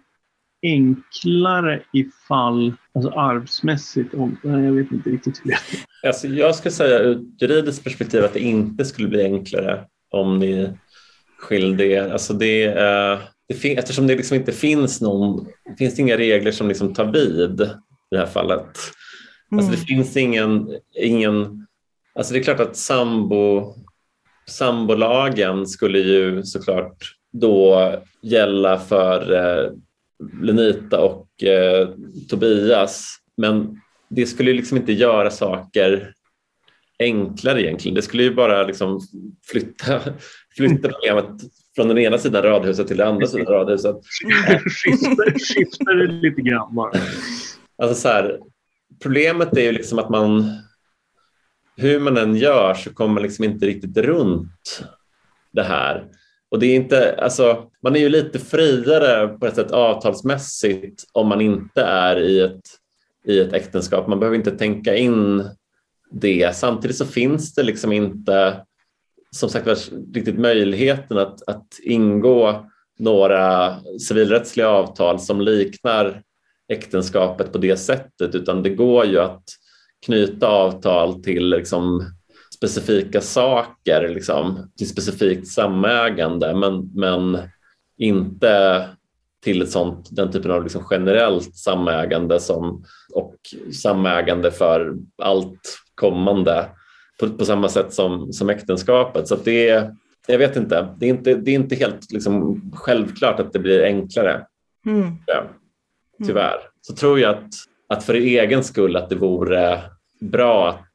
[0.66, 6.08] enklare ifall, alltså arvsmässigt, om, jag vet inte riktigt hur det är.
[6.08, 10.70] Alltså jag skulle säga ur juridiskt perspektiv att det inte skulle bli enklare om ni
[11.38, 12.10] skilde er.
[12.12, 16.68] Alltså det, eh, det eftersom det liksom inte finns någon, det finns inga regler som
[16.68, 18.78] liksom tar vid i det här fallet.
[19.50, 19.86] Alltså det mm.
[19.86, 21.66] finns ingen, ingen,
[22.14, 23.74] alltså det är klart att sambo,
[24.46, 29.70] sambolagen skulle ju såklart då gälla för eh,
[30.42, 31.88] Lenita och eh,
[32.28, 33.16] Tobias.
[33.36, 36.12] Men det skulle liksom inte göra saker
[36.98, 37.94] enklare egentligen.
[37.94, 39.00] Det skulle ju bara liksom
[39.50, 40.00] flytta,
[40.56, 41.40] flytta problemet
[41.74, 43.96] från den ena sidan radhuset till den andra sidan radhuset.
[45.54, 46.92] Skifta det lite grann bara.
[47.78, 48.38] Alltså så här,
[49.02, 50.44] problemet är ju liksom att man
[51.76, 54.84] hur man än gör så kommer man liksom inte riktigt runt
[55.52, 56.08] det här.
[56.50, 61.28] Och det är inte, alltså, man är ju lite friare på ett sätt avtalsmässigt om
[61.28, 62.62] man inte är i ett,
[63.24, 64.08] i ett äktenskap.
[64.08, 65.44] Man behöver inte tänka in
[66.10, 66.56] det.
[66.56, 68.64] Samtidigt så finns det liksom inte
[69.30, 72.66] som sagt riktigt möjligheten att, att ingå
[72.98, 73.76] några
[74.08, 76.22] civilrättsliga avtal som liknar
[76.68, 79.44] äktenskapet på det sättet utan det går ju att
[80.06, 82.10] knyta avtal till liksom
[82.56, 87.38] specifika saker, liksom, till specifikt samägande men, men
[87.98, 88.84] inte
[89.42, 93.36] till ett sånt, den typen av liksom generellt samägande som, och
[93.82, 96.66] samägande för allt kommande
[97.20, 99.28] på, på samma sätt som, som äktenskapet.
[99.28, 99.94] Så det är,
[100.26, 103.84] jag vet inte, det är inte, det är inte helt liksom självklart att det blir
[103.84, 104.46] enklare.
[104.86, 105.12] Mm.
[105.26, 105.44] Ja,
[106.26, 106.56] tyvärr.
[106.56, 106.70] Mm.
[106.80, 107.50] Så tror jag att,
[107.88, 109.82] att för egen skull att det vore
[110.20, 110.90] bra att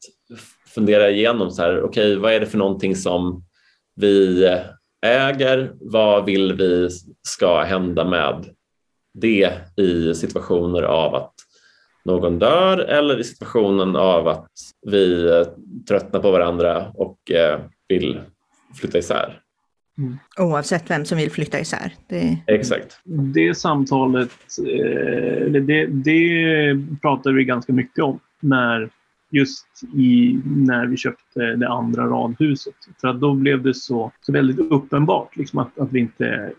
[0.73, 3.43] fundera igenom så här, okej, okay, vad är det för någonting som
[3.95, 4.47] vi
[5.05, 5.71] äger?
[5.79, 6.89] Vad vill vi
[7.21, 8.45] ska hända med
[9.13, 11.33] det i situationer av att
[12.05, 14.49] någon dör eller i situationen av att
[14.87, 15.27] vi
[15.87, 18.19] tröttnar på varandra och eh, vill
[18.75, 19.39] flytta isär.
[19.97, 20.17] Mm.
[20.39, 21.93] Oavsett vem som vill flytta isär.
[22.07, 22.37] Det...
[22.47, 22.99] Exakt.
[23.03, 24.29] Det samtalet,
[24.67, 28.89] eh, det, det pratar vi ganska mycket om när
[29.31, 32.75] just i, när vi köpte det andra radhuset.
[33.01, 36.53] För att då blev det så, så väldigt uppenbart liksom att, att, vi inte,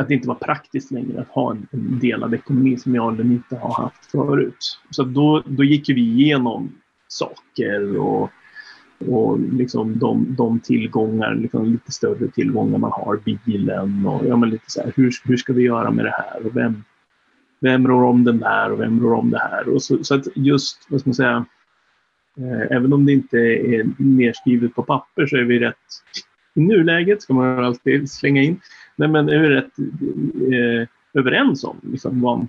[0.00, 3.40] att det inte var praktiskt längre att ha en, en delad ekonomi som jag aldrig
[3.50, 4.80] har haft förut.
[4.90, 6.72] Så då, då gick vi igenom
[7.08, 8.30] saker och,
[9.06, 14.50] och liksom de, de tillgångar, liksom lite större tillgångar man har, bilen och ja, men
[14.50, 16.84] lite så här, hur, hur ska vi göra med det här och vem,
[17.60, 19.68] vem rår om den där och vem rår om det här.
[19.68, 21.44] Och så, så att just, vad ska man säga,
[22.38, 25.76] Eh, även om det inte är nedskrivet på papper så är vi rätt,
[26.54, 28.60] i nuläget ska man alltid slänga in,
[28.96, 29.78] nej men är vi rätt
[30.52, 30.88] eh,
[31.20, 32.46] överens om liksom, vad,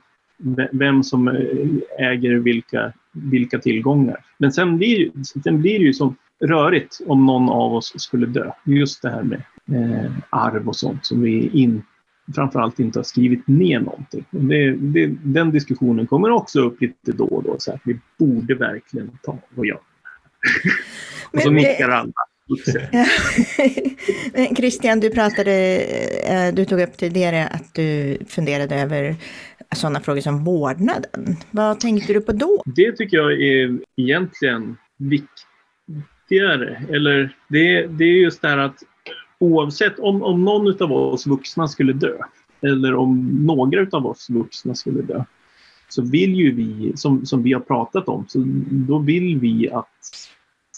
[0.71, 4.17] vem som eh, äger vilka, vilka tillgångar.
[4.37, 5.11] Men sen blir,
[5.43, 8.51] sen blir det ju så rörigt om någon av oss skulle dö.
[8.65, 11.85] Just det här med eh, arv och sånt som vi inte
[12.35, 14.25] framförallt inte har skrivit ner någonting.
[14.29, 17.55] Det, det, den diskussionen kommer också upp lite då och då.
[17.59, 19.79] Så att vi borde verkligen ta och göra.
[21.31, 22.13] och så nickar alla.
[24.57, 25.77] Christian, du pratade,
[26.27, 29.15] eh, du tog upp tidigare att du funderade över
[29.75, 31.37] sådana frågor som vårdnaden.
[31.51, 32.63] Vad tänkte du på då?
[32.65, 36.83] Det tycker jag är egentligen viktigare.
[36.89, 38.83] Eller det, det är just det här att
[39.39, 42.17] oavsett om, om någon av oss vuxna skulle dö
[42.61, 45.23] eller om några av oss vuxna skulle dö
[45.89, 49.87] så vill ju vi, som, som vi har pratat om, så då vill vi att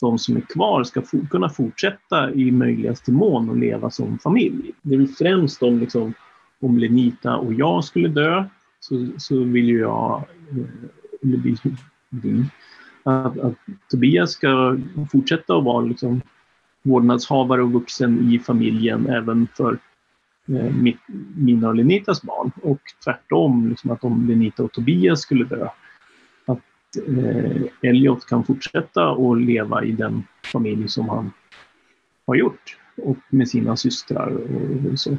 [0.02, 4.72] de som är kvar ska for, kunna fortsätta i möjligaste mån att leva som familj.
[4.82, 6.14] Det är främst om, liksom,
[6.62, 8.46] om Lenita och jag skulle dö
[8.80, 10.66] så, så vill ju jag, eh,
[11.24, 11.58] eller vi,
[12.10, 12.46] vi
[13.04, 13.56] att, att,
[13.92, 14.78] Tobias ska
[15.12, 16.22] fortsätta att vara liksom,
[16.82, 19.78] vårdnadshavare och vuxen i familjen även för
[20.48, 21.00] eh, mitt,
[21.36, 22.52] mina och Lenitas barn.
[22.62, 25.68] Och tvärtom, liksom att om Lenita och Tobias skulle dö,
[26.46, 26.60] att
[27.08, 31.32] eh, Elliot kan fortsätta att leva i den familj som han
[32.28, 35.18] har gjort och med sina systrar och, och så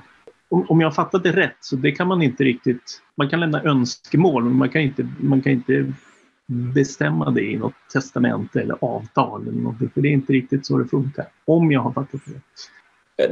[0.53, 3.41] om, om jag har fattat det rätt så det kan man inte riktigt, man kan
[3.41, 5.93] lämna önskemål men man kan inte, man kan inte
[6.49, 10.79] bestämma det i något testamente eller avtal eller någonting, för det är inte riktigt så
[10.79, 11.27] det funkar.
[11.45, 12.43] Om jag har fattat det rätt.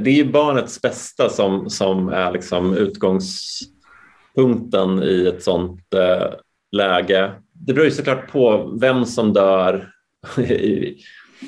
[0.04, 6.26] Det är ju barnets bästa som, som är liksom utgångspunkten i ett sånt eh,
[6.72, 7.32] läge.
[7.52, 9.92] Det beror ju såklart på vem som dör
[10.38, 10.96] i,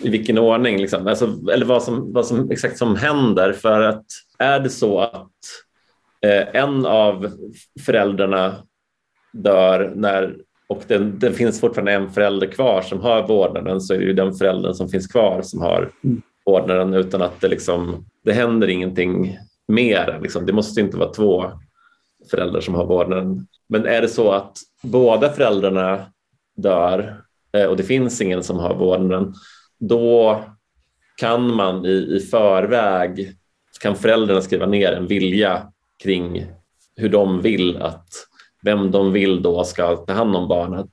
[0.03, 1.07] i vilken ordning, liksom.
[1.07, 3.53] alltså, eller vad som, vad som exakt som händer.
[3.53, 4.05] För att
[4.39, 5.31] är det så att
[6.27, 7.33] eh, en av
[7.81, 8.55] föräldrarna
[9.33, 10.37] dör när,
[10.73, 14.13] och det, det, finns fortfarande en förälder kvar som har vårdnaden så är det ju
[14.13, 16.23] den föräldern som finns kvar som har mm.
[16.47, 20.19] vårdnaden utan att det, liksom, det händer ingenting mer.
[20.23, 20.47] Liksom.
[20.47, 21.45] Det måste inte vara två
[22.31, 23.47] föräldrar som har vårdnaden.
[23.69, 26.07] Men är det så att båda föräldrarna
[26.57, 29.35] dör eh, och det finns ingen som har vårdnaden,
[29.81, 30.45] då
[31.17, 33.37] kan man i, i förväg,
[33.83, 36.47] kan föräldrarna skriva ner en vilja kring
[36.97, 38.09] hur de vill att,
[38.63, 40.91] vem de vill då ska ta hand om barnet.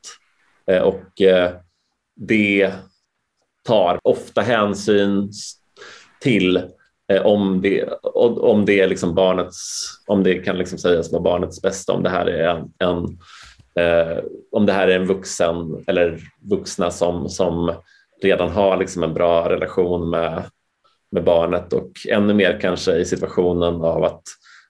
[0.72, 1.52] Eh, och eh,
[2.16, 2.74] det
[3.64, 5.32] tar ofta hänsyn
[6.22, 6.58] till
[7.12, 11.62] eh, om det, om det, är liksom barnets, om det kan liksom sägas vara barnets
[11.62, 13.18] bästa, om det här är en, en
[14.52, 17.74] om det här är en vuxen eller vuxna som, som
[18.22, 20.44] redan har liksom en bra relation med,
[21.12, 24.24] med barnet och ännu mer kanske i situationen av att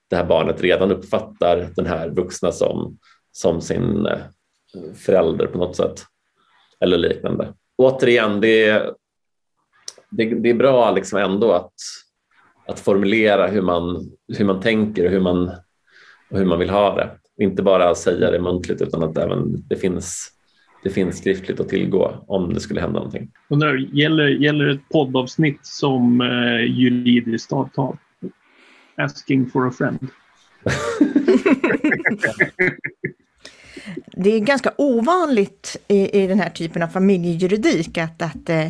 [0.09, 2.97] det här barnet redan uppfattar den här vuxna som,
[3.31, 4.19] som sin eh,
[4.95, 6.03] förälder på något sätt
[6.79, 7.53] eller liknande.
[7.77, 8.93] Återigen, det är,
[10.09, 11.73] det, det är bra liksom ändå att,
[12.67, 15.51] att formulera hur man, hur man tänker och hur man,
[16.31, 17.09] och hur man vill ha det.
[17.43, 20.35] Inte bara säga det muntligt utan att även det finns
[20.83, 23.31] det finns skriftligt att tillgå om det skulle hända någonting.
[23.49, 27.97] Undrar, gäller, gäller ett poddavsnitt som eh, juridiskt avtal?
[28.99, 30.07] Asking for a friend.
[34.11, 38.67] det är ganska ovanligt i, i den här typen av familjejuridik att, att, eh,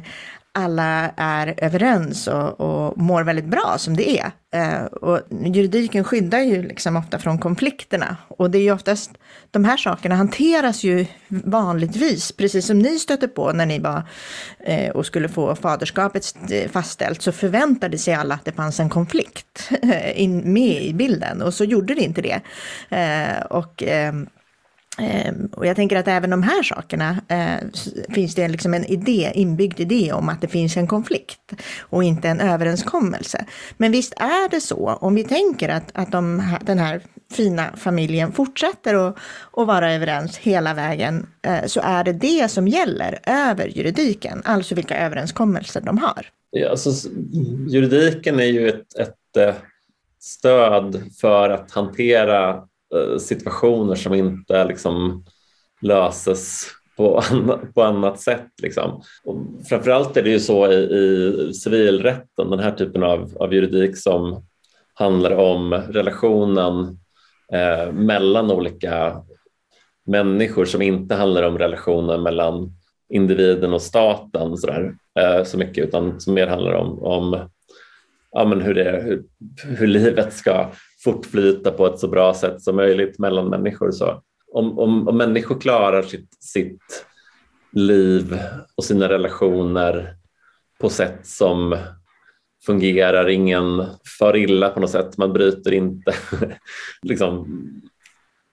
[0.51, 4.31] alla är överens och, och mår väldigt bra som det är.
[4.55, 8.17] Eh, och juridiken skyddar ju liksom ofta från konflikterna.
[8.27, 9.11] Och det är ju oftast,
[9.51, 14.03] de här sakerna hanteras ju vanligtvis, precis som ni stötte på när ni var
[14.59, 16.35] eh, och skulle få faderskapet
[16.71, 21.41] fastställt, så förväntade sig alla att det fanns en konflikt eh, in, med i bilden.
[21.41, 22.41] Och så gjorde det inte det.
[22.89, 24.27] Eh, och ehm,
[24.99, 27.67] Ehm, och jag tänker att även de här sakerna eh,
[28.13, 32.29] finns det liksom en idé, inbyggd idé om att det finns en konflikt och inte
[32.29, 33.45] en överenskommelse.
[33.77, 38.31] Men visst är det så, om vi tänker att, att de, den här fina familjen
[38.31, 39.17] fortsätter att,
[39.53, 44.75] att vara överens hela vägen, eh, så är det det som gäller över juridiken, alltså
[44.75, 46.25] vilka överenskommelser de har.
[46.51, 47.09] Ja, alltså,
[47.67, 49.53] juridiken är ju ett, ett eh,
[50.19, 55.25] stöd för att hantera Eh, situationer som inte liksom
[55.81, 57.21] löses på,
[57.75, 58.47] på annat sätt.
[58.61, 59.01] Liksom.
[59.23, 63.97] Och framförallt är det ju så i, i civilrätten, den här typen av, av juridik
[63.97, 64.43] som
[64.93, 66.99] handlar om relationen
[67.53, 69.23] eh, mellan olika
[70.05, 72.71] människor som inte handlar om relationen mellan
[73.09, 77.49] individen och staten så, där, eh, så mycket utan som mer handlar om, om
[78.31, 79.23] ja, men hur, det, hur,
[79.75, 80.71] hur livet ska
[81.03, 83.91] fortflyta på ett så bra sätt som möjligt mellan människor.
[83.91, 87.05] Så om, om, om människor klarar sitt, sitt
[87.71, 88.39] liv
[88.75, 90.15] och sina relationer
[90.79, 91.77] på sätt som
[92.65, 93.85] fungerar, ingen
[94.19, 96.13] far illa på något sätt, man bryter inte
[97.01, 97.47] liksom,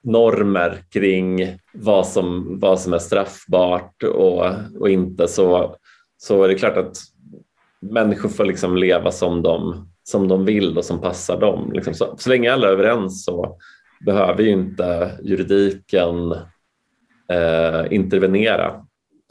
[0.02, 4.46] normer kring vad som, vad som är straffbart och,
[4.80, 5.76] och inte så,
[6.16, 6.96] så är det klart att
[7.80, 11.72] människor får liksom leva som de, som de vill och som passar dem.
[11.72, 13.56] Liksom så, så länge alla är överens så
[14.00, 16.32] behöver ju inte juridiken
[17.32, 18.86] eh, intervenera.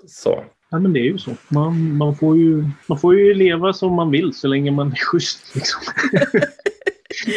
[0.08, 0.44] Så.
[0.70, 1.32] Ja, men det är ju så.
[1.50, 4.96] Man, man, får ju, man får ju leva som man vill så länge man är
[4.96, 5.56] schysst.
[5.56, 5.82] Liksom.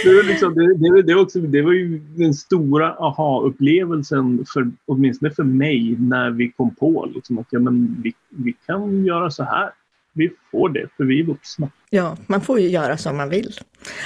[0.04, 5.30] det, var liksom, det, det, det, också, det var ju den stora aha-upplevelsen, för, åtminstone
[5.30, 9.42] för mig, när vi kom på liksom, att ja, men vi, vi kan göra så
[9.42, 9.70] här.
[10.18, 11.70] Vi får det, för vi är vuxna.
[11.90, 13.52] Ja, man får ju göra som man vill.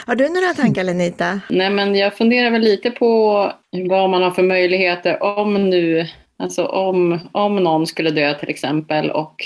[0.06, 1.40] Har du några tankar Lenita?
[1.50, 3.52] Nej, men jag funderar väl lite på
[3.88, 9.10] vad man har för möjligheter om nu, alltså om, om någon skulle dö till exempel
[9.10, 9.44] och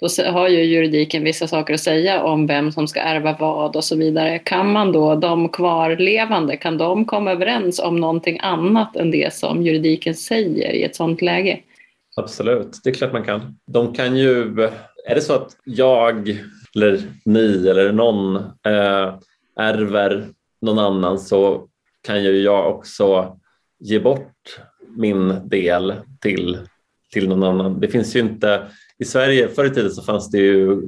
[0.00, 3.84] då har ju juridiken vissa saker att säga om vem som ska ärva vad och
[3.84, 4.38] så vidare.
[4.38, 9.62] Kan man då, de kvarlevande, kan de komma överens om någonting annat än det som
[9.62, 11.60] juridiken säger i ett sådant läge?
[12.16, 13.58] Absolut, det är klart man kan.
[13.72, 14.54] De kan ju,
[15.08, 16.40] är det så att jag
[16.76, 18.36] eller ni eller någon
[18.66, 19.14] eh,
[19.56, 20.28] ärver
[20.60, 21.68] någon annan så
[22.02, 23.38] kan ju jag också
[23.78, 24.60] ge bort
[24.96, 26.58] min del till,
[27.12, 27.80] till någon annan.
[27.80, 28.62] Det finns ju inte
[28.98, 30.82] i Sverige förr i tiden så fanns det ju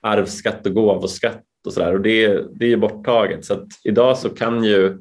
[0.00, 2.26] arvsskatt och gåvoskatt och sådär och det,
[2.58, 4.98] det är ju borttaget så att idag så kan ju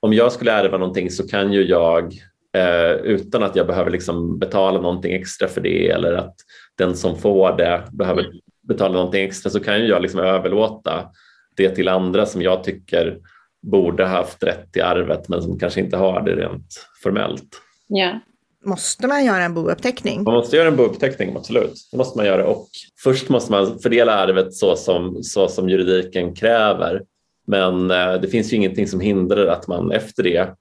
[0.00, 2.14] om jag skulle ärva någonting så kan ju jag
[2.56, 6.34] eh, utan att jag behöver liksom betala någonting extra för det eller att
[6.78, 8.26] den som får det behöver
[8.68, 11.10] betala någonting extra så kan ju jag liksom överlåta
[11.56, 13.18] det till andra som jag tycker
[13.62, 17.48] borde haft rätt till arvet men som kanske inte har det rent formellt.
[17.88, 18.20] Ja.
[18.64, 20.22] Måste man göra en bouppteckning?
[20.22, 21.88] Man måste göra en bouppteckning, absolut.
[21.90, 22.46] Det måste man göra.
[22.46, 22.68] Och
[23.02, 27.02] först måste man fördela arvet så som, så som juridiken kräver.
[27.46, 30.54] Men eh, det finns ju ingenting som hindrar att man efter det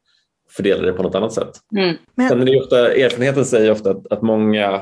[0.49, 1.51] fördelar det på något annat sätt.
[1.77, 1.95] Mm.
[2.15, 2.29] Men...
[2.29, 4.81] Sen är det ofta, erfarenheten säger ofta att, att många,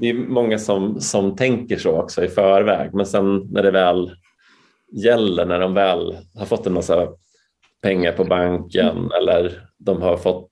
[0.00, 2.94] det är många som, som tänker så också i förväg.
[2.94, 4.10] Men sen när det väl
[4.92, 7.08] gäller, när de väl har fått en massa
[7.82, 9.10] pengar på banken mm.
[9.20, 10.50] eller de har fått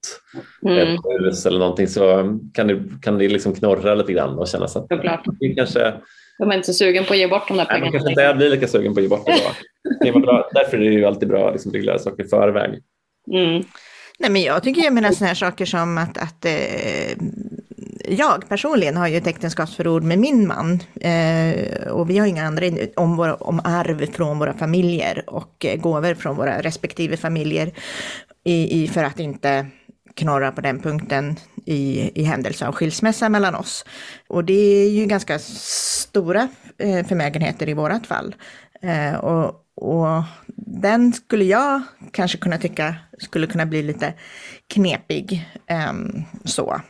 [0.67, 0.79] mm.
[0.79, 4.77] ett hus eller någonting så kan det, kan det liksom knorra lite grann och kännas
[4.77, 5.25] att Såklart.
[5.41, 5.95] det kanske
[6.39, 7.91] de är inte så sugen på att ge bort de där pengarna.
[7.91, 10.13] Nej, man kanske inte blir lika sugen på att ge bort det då.
[10.13, 10.51] det bra.
[10.55, 12.71] Därför är det ju alltid bra att liksom reglera saker i förväg.
[13.33, 13.63] Mm.
[14.19, 17.17] Nej, men jag tycker jag menar sådana här saker som att, att eh,
[18.11, 20.81] jag personligen har ju ett äktenskapsförord med min man.
[21.01, 25.81] Eh, och vi har inga andra om, våra, om arv från våra familjer och eh,
[25.81, 27.73] gåvor från våra respektive familjer.
[28.45, 29.67] I, i, för att inte
[30.15, 33.85] knorra på den punkten i, i händelse av skilsmässa mellan oss.
[34.29, 38.35] Och det är ju ganska stora eh, förmögenheter i vårat fall.
[38.83, 40.23] Eh, och, och
[40.57, 44.15] den skulle jag kanske kunna tycka skulle kunna bli lite
[44.67, 45.49] knepig.
[45.67, 45.93] Eh,
[46.45, 46.81] så.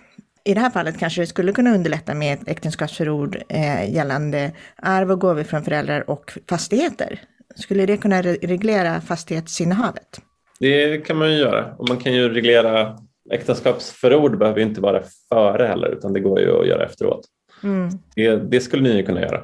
[0.45, 5.11] I det här fallet kanske det skulle kunna underlätta med ett äktenskapsförord eh, gällande arv
[5.11, 7.21] och gåvor från föräldrar och fastigheter.
[7.57, 10.21] Skulle det kunna re reglera fastighetsinnehavet?
[10.61, 12.99] Det kan man ju göra och man kan ju reglera
[13.31, 17.21] äktenskapsförord behöver inte vara före heller utan det går ju att göra efteråt.
[17.63, 17.91] Mm.
[18.15, 19.43] Det, det, skulle ni ju kunna göra.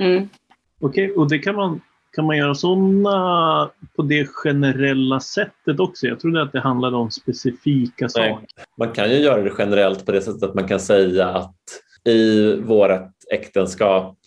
[0.00, 0.28] Mm.
[0.80, 1.80] Okej, okay, och det kan man,
[2.16, 6.06] kan man göra sådana på det generella sättet också?
[6.06, 8.30] Jag trodde att det handlade om specifika saker.
[8.30, 8.46] Nej,
[8.78, 11.56] man kan ju göra det generellt på det sättet att man kan säga att
[12.04, 14.18] i vårt äktenskap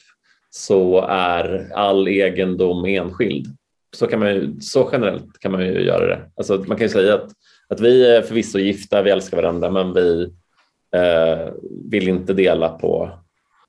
[0.49, 3.47] så är all egendom enskild.
[3.95, 6.31] Så, kan man ju, så generellt kan man ju göra det.
[6.37, 7.31] Alltså man kan ju säga att,
[7.69, 10.23] att vi är förvisso gifta, vi älskar varandra men vi
[10.95, 11.53] eh,
[11.91, 13.11] vill inte dela på,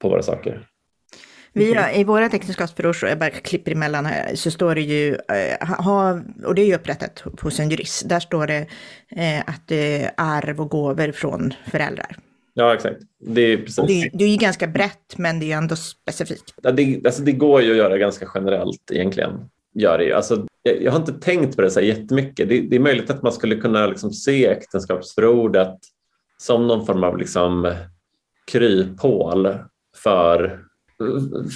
[0.01, 0.70] på våra saker.
[1.53, 5.69] Vi då, I vårt äktenskapsförord, jag bara klipper emellan här, så står det ju, eh,
[5.69, 8.67] ha, och det är ju upprättat hos en jurist, där står det
[9.17, 12.17] eh, att det är arv och gåvor från föräldrar.
[12.55, 13.01] Ja, exakt.
[13.21, 13.87] Det är, precis.
[13.87, 16.55] Det, det är ju ganska brett, men det är ändå specifikt.
[16.63, 19.31] Ja, det, alltså det går ju att göra ganska generellt egentligen.
[19.75, 20.13] Gör det ju.
[20.13, 22.49] Alltså, jag, jag har inte tänkt på det så här jättemycket.
[22.49, 25.79] Det, det är möjligt att man skulle kunna liksom se äktenskapsförordet
[26.39, 27.75] som någon form av liksom
[28.53, 29.55] kryphål
[30.03, 30.61] för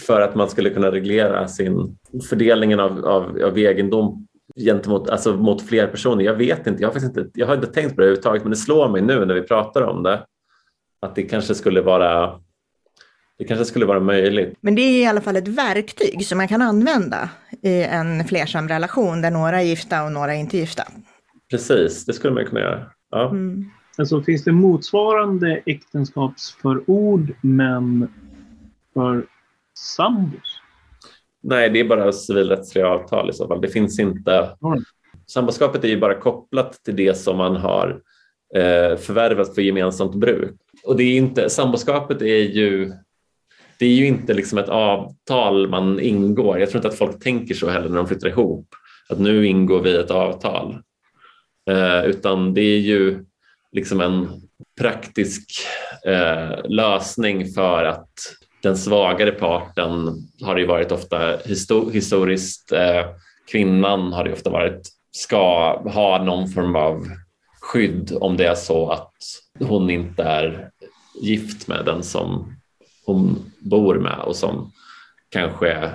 [0.06, 1.96] för att man skulle kunna reglera sin
[2.28, 4.26] fördelningen av, av, av egendom
[4.56, 6.24] gentemot, alltså mot fler personer.
[6.24, 8.50] Jag vet inte, jag har, faktiskt inte, jag har inte tänkt på det överhuvudtaget men
[8.50, 10.26] det slår mig nu när vi pratar om det
[11.00, 12.40] att det kanske skulle vara
[13.38, 14.58] det kanske skulle vara möjligt.
[14.60, 17.30] Men det är i alla fall ett verktyg som man kan använda
[17.62, 20.82] i en flersam relation där några är gifta och några är inte gifta.
[21.50, 22.86] Precis, det skulle man kunna göra.
[23.10, 23.30] Ja.
[23.30, 23.64] Mm.
[23.98, 28.08] Alltså, finns det motsvarande äktenskapsförord men
[28.94, 29.26] för
[29.78, 30.60] sambos?
[31.42, 33.60] Nej, det är bara civilrättsliga avtal i så fall.
[33.60, 34.56] Det finns inte...
[34.64, 34.84] Mm.
[35.26, 38.00] Samboskapet är ju bara kopplat till det som man har
[38.54, 40.54] eh, förvärvat för gemensamt bruk.
[40.84, 42.92] Och det är inte, samboskapet är ju
[43.78, 46.58] det är ju inte liksom ett avtal man ingår.
[46.58, 48.68] Jag tror inte att folk tänker så heller när de flyttar ihop,
[49.08, 50.78] att nu ingår vi ett avtal.
[51.70, 53.24] Eh, utan det är ju
[53.72, 54.28] liksom en
[54.80, 55.50] praktisk
[56.06, 58.12] eh, lösning för att
[58.64, 63.06] den svagare parten har ju varit ofta histor historiskt, eh,
[63.50, 67.06] kvinnan har det ofta varit, ska ha någon form av
[67.60, 69.12] skydd om det är så att
[69.58, 70.70] hon inte är
[71.22, 72.56] gift med den som
[73.06, 74.72] hon bor med och som
[75.30, 75.90] kanske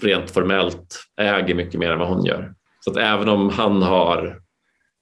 [0.00, 2.54] rent formellt äger mycket mer än vad hon gör.
[2.80, 4.38] Så att även om han har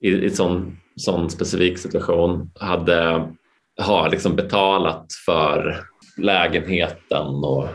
[0.00, 3.28] i, i en sån, sån specifik situation hade
[3.80, 5.84] har liksom betalat för
[6.20, 7.66] lägenheten och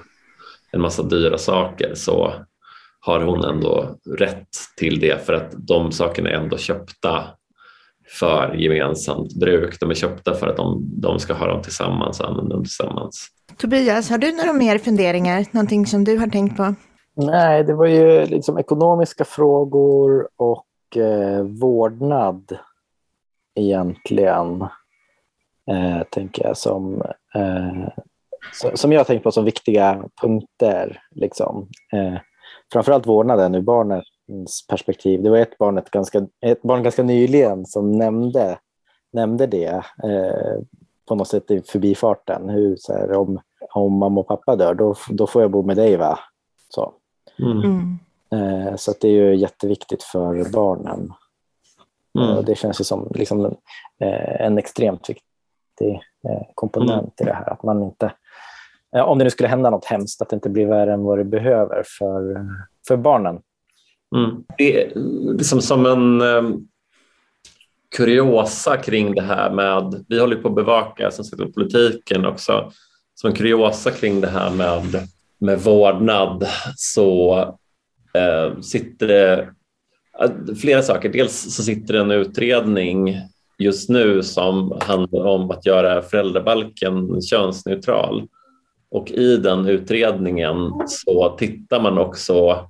[0.71, 2.33] en massa dyra saker så
[2.99, 7.23] har hon ändå rätt till det för att de sakerna är ändå köpta
[8.19, 9.79] för gemensamt bruk.
[9.79, 13.27] De är köpta för att de, de ska ha dem tillsammans och använda dem tillsammans.
[13.57, 15.45] Tobias, har du några mer funderingar?
[15.51, 16.75] Någonting som du har tänkt på?
[17.15, 22.57] Nej, det var ju liksom ekonomiska frågor och eh, vårdnad
[23.55, 24.61] egentligen,
[25.71, 27.01] eh, tänker jag, som,
[27.35, 27.87] eh,
[28.73, 31.01] som jag har tänkt på som viktiga punkter.
[31.11, 31.69] Liksom.
[31.93, 32.19] Eh,
[32.73, 35.23] framförallt vårdnaden ur barnets perspektiv.
[35.23, 38.57] Det var ett barn, ett ganska, ett barn ganska nyligen som nämnde,
[39.13, 40.61] nämnde det eh,
[41.07, 42.49] på något sätt i förbifarten.
[42.49, 43.39] Hur, så här, om,
[43.73, 46.19] om mamma och pappa dör, då, då får jag bo med dig va?
[46.69, 46.93] Så,
[47.39, 47.61] Mm.
[47.63, 48.67] Mm.
[48.67, 51.13] eh, så att det är ju jätteviktigt för barnen.
[52.19, 52.37] Mm.
[52.37, 53.45] Och det känns ju som liksom,
[53.99, 57.49] eh, en extremt viktig eh, komponent i det här.
[57.49, 58.11] Att man inte,
[58.95, 61.17] Eh, om det nu skulle hända något hemskt, att det inte blir värre än vad
[61.17, 62.45] det behöver för,
[62.87, 63.39] för barnen.
[64.15, 64.43] Mm.
[64.57, 64.91] Det är
[65.37, 66.67] liksom som en um,
[67.97, 72.71] kuriosa kring det här med, vi håller på att bevaka som sagt, politiken också,
[73.15, 77.39] som en kuriosa kring det här med, med vårdnad så
[78.13, 79.49] eh, sitter det
[80.21, 81.09] eh, flera saker.
[81.09, 83.17] Dels så sitter det en utredning
[83.57, 88.27] just nu som handlar om att göra föräldrabalken könsneutral.
[88.95, 90.55] Och i den utredningen
[90.87, 92.67] så tittar man också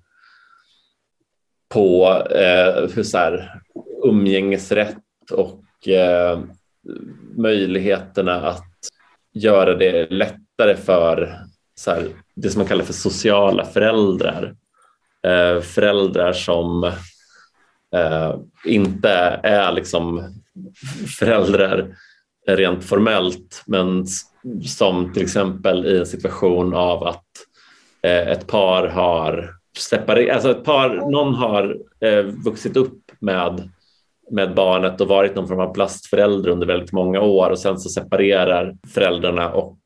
[1.69, 3.61] på eh, hur så här,
[4.03, 6.39] umgängesrätt och eh,
[7.37, 8.71] möjligheterna att
[9.33, 11.39] göra det lättare för
[11.75, 14.55] så här, det som man kallar för sociala föräldrar.
[15.27, 16.83] Eh, föräldrar som
[17.95, 19.09] eh, inte
[19.43, 20.33] är liksom
[21.19, 21.95] föräldrar
[22.47, 24.05] rent formellt men
[24.65, 27.25] som till exempel i en situation av att
[28.01, 33.69] eh, ett par har separerat, alltså ett par, någon har eh, vuxit upp med,
[34.31, 37.89] med barnet och varit någon form av plastförälder under väldigt många år och sen så
[37.89, 39.77] separerar föräldrarna och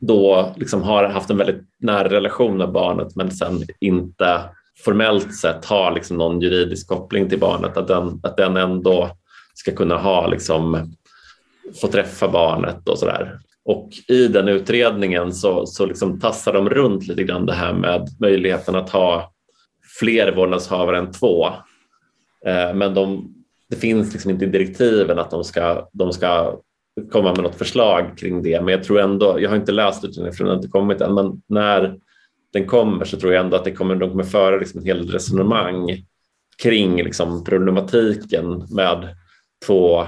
[0.00, 4.40] då liksom har haft en väldigt nära relation med barnet men sen inte
[4.84, 9.10] formellt sett har liksom någon juridisk koppling till barnet, att den, att den ändå
[9.54, 10.92] ska kunna ha liksom,
[11.80, 13.38] få träffa barnet och sådär.
[13.68, 18.08] Och i den utredningen så, så liksom tassar de runt lite grann det här med
[18.20, 19.32] möjligheten att ha
[20.00, 21.46] fler vårdnadshavare än två.
[22.46, 23.34] Eh, men de,
[23.70, 26.60] det finns liksom inte i direktiven att de ska, de ska
[27.10, 28.60] komma med något förslag kring det.
[28.60, 31.14] Men jag tror ändå, jag har inte läst utredningen för den har inte kommit än,
[31.14, 31.98] men när
[32.52, 35.10] den kommer så tror jag ändå att det kommer, de kommer föra liksom en hel
[35.10, 36.04] resonemang
[36.62, 39.16] kring liksom problematiken med
[39.66, 40.04] två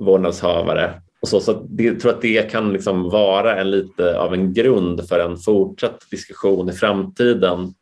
[0.00, 1.00] vårdnadshavare.
[1.24, 4.54] Och så, så det, jag tror att det kan liksom vara en lite av en
[4.54, 7.74] grund för en fortsatt diskussion i framtiden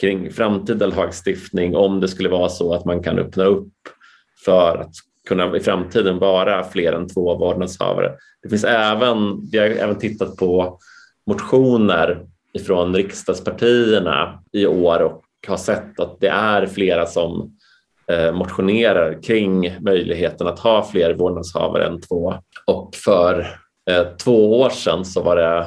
[0.00, 3.72] kring framtida lagstiftning om det skulle vara så att man kan öppna upp
[4.44, 4.92] för att
[5.28, 8.12] kunna i framtiden vara fler än två vårdnadshavare.
[8.42, 10.78] Det finns även, vi har även tittat på
[11.26, 17.56] motioner ifrån riksdagspartierna i år och har sett att det är flera som
[18.06, 22.34] eh, motionerar kring möjligheten att ha fler vårdnadshavare än två.
[22.66, 23.40] Och för
[23.90, 25.66] eh, två år sedan, så var det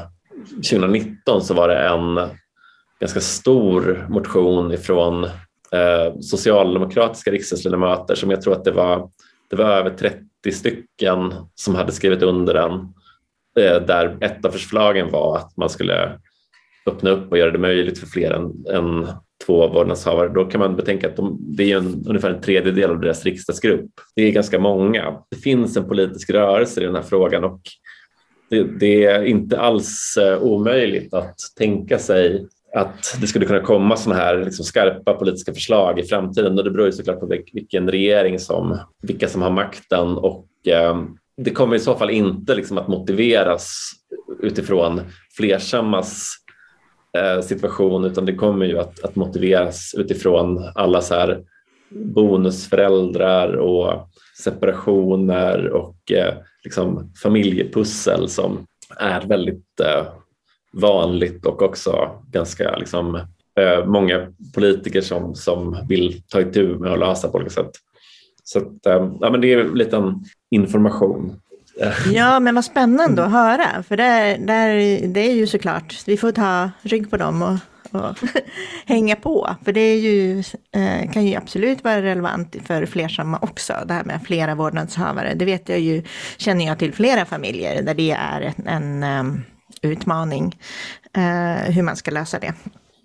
[0.56, 2.30] 2019, så var det en
[3.00, 5.24] ganska stor motion ifrån
[5.72, 9.10] eh, socialdemokratiska riksdagsledamöter som jag tror att det var,
[9.50, 12.72] det var över 30 stycken som hade skrivit under den.
[13.60, 16.20] Eh, där ett av förslagen var att man skulle
[16.86, 19.08] öppna upp och göra det möjligt för fler än, än
[19.48, 20.30] två vårdnadshavare.
[20.30, 23.92] Då kan man betänka att de, det är en, ungefär en tredjedel av deras riksdagsgrupp.
[24.16, 25.22] Det är ganska många.
[25.32, 27.62] Det finns en politisk rörelse i den här frågan och
[28.50, 33.98] det, det är inte alls eh, omöjligt att tänka sig att det skulle kunna komma
[33.98, 37.92] sådana här liksom skarpa politiska förslag i framtiden och det beror ju såklart på vilken
[37.92, 41.04] regering som, vilka som har makten och eh,
[41.38, 43.92] det kommer i så fall inte liksom att motiveras
[44.42, 45.02] utifrån
[45.38, 46.36] flersammas
[47.14, 51.44] Eh, situation utan det kommer ju att, att motiveras utifrån alla så här
[51.90, 54.10] bonusföräldrar och
[54.44, 56.34] separationer och eh,
[56.64, 58.66] liksom familjepussel som
[59.00, 60.08] är väldigt eh,
[60.74, 63.16] vanligt och också ganska liksom,
[63.60, 67.72] eh, många politiker som, som vill ta itu med att lösa på olika sätt.
[68.44, 71.40] Så att, eh, ja, men det är lite en information.
[72.14, 76.32] Ja, men vad spännande att höra, för det, det, det är ju såklart, vi får
[76.32, 78.18] ta rygg på dem och, och
[78.86, 79.56] hänga på.
[79.66, 80.40] För det är ju,
[80.72, 85.34] eh, kan ju absolut vara relevant för flersamma också, det här med flera vårdnadshavare.
[85.34, 86.04] Det vet jag ju,
[86.38, 89.44] känner jag till flera familjer där det är en, en um,
[89.82, 90.60] utmaning,
[91.14, 92.54] eh, hur man ska lösa det.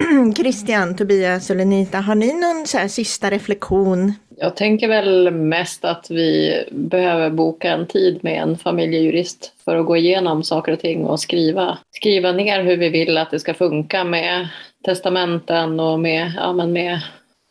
[0.36, 4.14] Christian, Tobias och Lenita, har ni någon sista reflektion?
[4.36, 9.86] Jag tänker väl mest att vi behöver boka en tid med en familjejurist för att
[9.86, 13.54] gå igenom saker och ting och skriva, skriva ner hur vi vill att det ska
[13.54, 14.48] funka med
[14.84, 17.00] testamenten och med, ja, men med,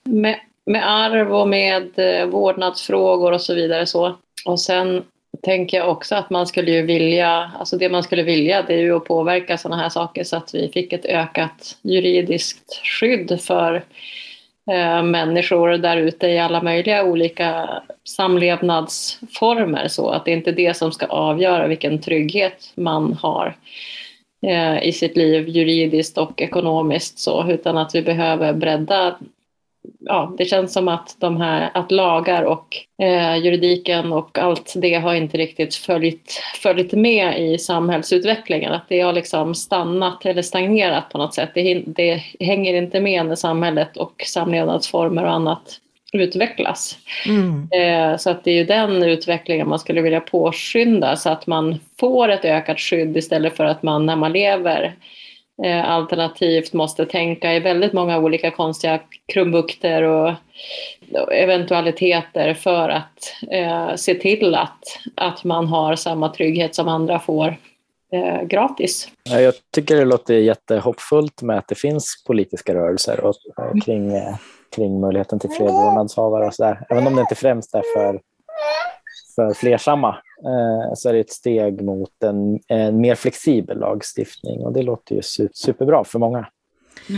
[0.03, 3.85] med, med arv och med eh, vårdnadsfrågor och så vidare.
[3.85, 4.15] Så.
[4.45, 5.03] Och sen
[5.41, 8.79] tänker jag också att man skulle ju vilja, alltså det man skulle vilja det är
[8.79, 13.83] ju att påverka sådana här saker så att vi fick ett ökat juridiskt skydd för
[14.71, 17.69] Eh, människor där ute i alla möjliga olika
[18.03, 19.87] samlevnadsformer.
[19.87, 23.55] Så att det inte är det som ska avgöra vilken trygghet man har
[24.41, 29.15] eh, i sitt liv juridiskt och ekonomiskt så utan att vi behöver bredda
[29.99, 34.93] ja, det känns som att, de här, att lagar och eh, juridiken och allt det
[34.93, 38.73] har inte riktigt följt, följt med i samhällsutvecklingen.
[38.73, 41.49] Att det har liksom stannat eller stagnerat på något sätt.
[41.53, 45.79] Det, det hänger inte med när samhället och samlevnadsformer och annat
[46.13, 46.97] utvecklas.
[47.25, 47.67] Mm.
[47.71, 51.79] Eh, så att det är ju den utvecklingen man skulle vilja påskynda så att man
[51.99, 54.95] får ett ökat skydd istället för att man när man lever
[55.63, 58.99] Eh, alternativt måste tänka i väldigt många olika konstiga
[59.33, 60.33] krumbukter och
[61.31, 64.79] eventualiteter för att eh, se till att,
[65.15, 67.57] att man har samma trygghet som andra får
[68.11, 69.09] eh, gratis.
[69.23, 74.35] Jag tycker det låter jättehoppfullt med att det finns politiska rörelser och, och kring, eh,
[74.75, 76.85] kring möjligheten till fler vårdnadshavare och sådär.
[76.89, 78.19] Även om det inte främst är för,
[79.47, 84.73] för flersamma Eh, så är det ett steg mot en, en, mer flexibel lagstiftning och
[84.73, 85.21] det låter ju
[85.53, 86.47] superbra för många.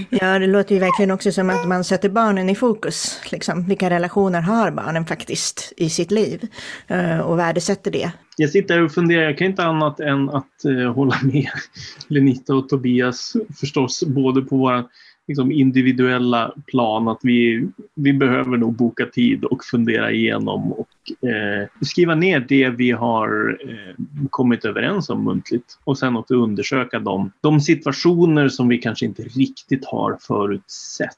[0.09, 3.19] Ja, det låter ju verkligen också som att man sätter barnen i fokus.
[3.32, 3.65] Liksom.
[3.67, 6.47] Vilka relationer har barnen faktiskt i sitt liv?
[6.88, 8.11] Eh, och värdesätter det.
[8.38, 11.49] Jag sitter och funderar, jag kan inte annat än att uh, hålla med
[12.07, 14.86] Lenita och Tobias förstås, både på våra
[15.28, 21.67] liksom individuella plan att vi, vi behöver nog boka tid och fundera igenom och eh,
[21.82, 23.95] skriva ner det vi har eh,
[24.30, 29.24] kommit överens om muntligt och sen också undersöka de, de situationer som vi kanske inte
[29.24, 31.17] riktigt har förutsett.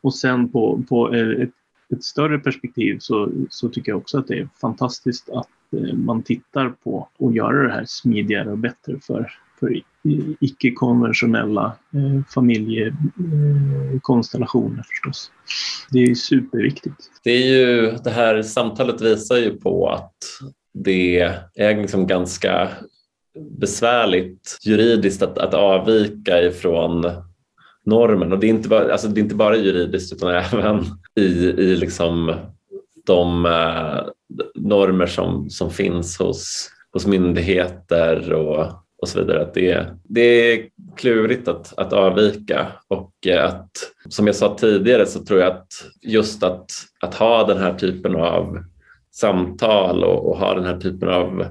[0.00, 1.50] Och sen på, på eh, ett,
[1.92, 6.22] ett större perspektiv så, så tycker jag också att det är fantastiskt att eh, man
[6.22, 9.82] tittar på och göra det här smidigare och bättre för för
[10.40, 15.30] icke-konventionella eh, familjekonstellationer eh, förstås.
[15.90, 16.96] Det är superviktigt.
[17.24, 20.14] Det, är ju, det här samtalet visar ju på att
[20.74, 21.20] det
[21.54, 22.68] är liksom ganska
[23.58, 27.04] besvärligt juridiskt att, att avvika ifrån
[27.84, 28.32] normen.
[28.32, 30.84] Och det är, inte bara, alltså det är inte bara juridiskt utan även
[31.16, 32.34] i, i liksom
[33.06, 34.00] de eh,
[34.54, 39.42] normer som, som finns hos, hos myndigheter och och så vidare.
[39.42, 43.70] Att det, är, det är klurigt att, att avvika och eh, att
[44.08, 45.68] som jag sa tidigare så tror jag att
[46.02, 48.58] just att, att ha den här typen av
[49.10, 51.46] samtal och, och ha den här typen av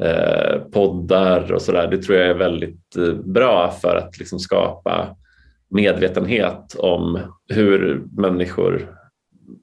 [0.00, 5.16] eh, poddar och sådär, det tror jag är väldigt eh, bra för att liksom skapa
[5.70, 8.96] medvetenhet om hur människor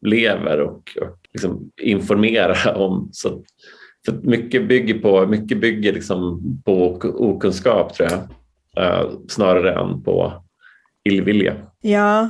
[0.02, 3.44] lever och, och liksom informera om så
[4.06, 8.20] för mycket bygger, på, mycket bygger liksom på okunskap tror jag,
[8.86, 10.34] eh, snarare än på
[11.04, 11.56] illvilja.
[11.82, 12.30] Ja,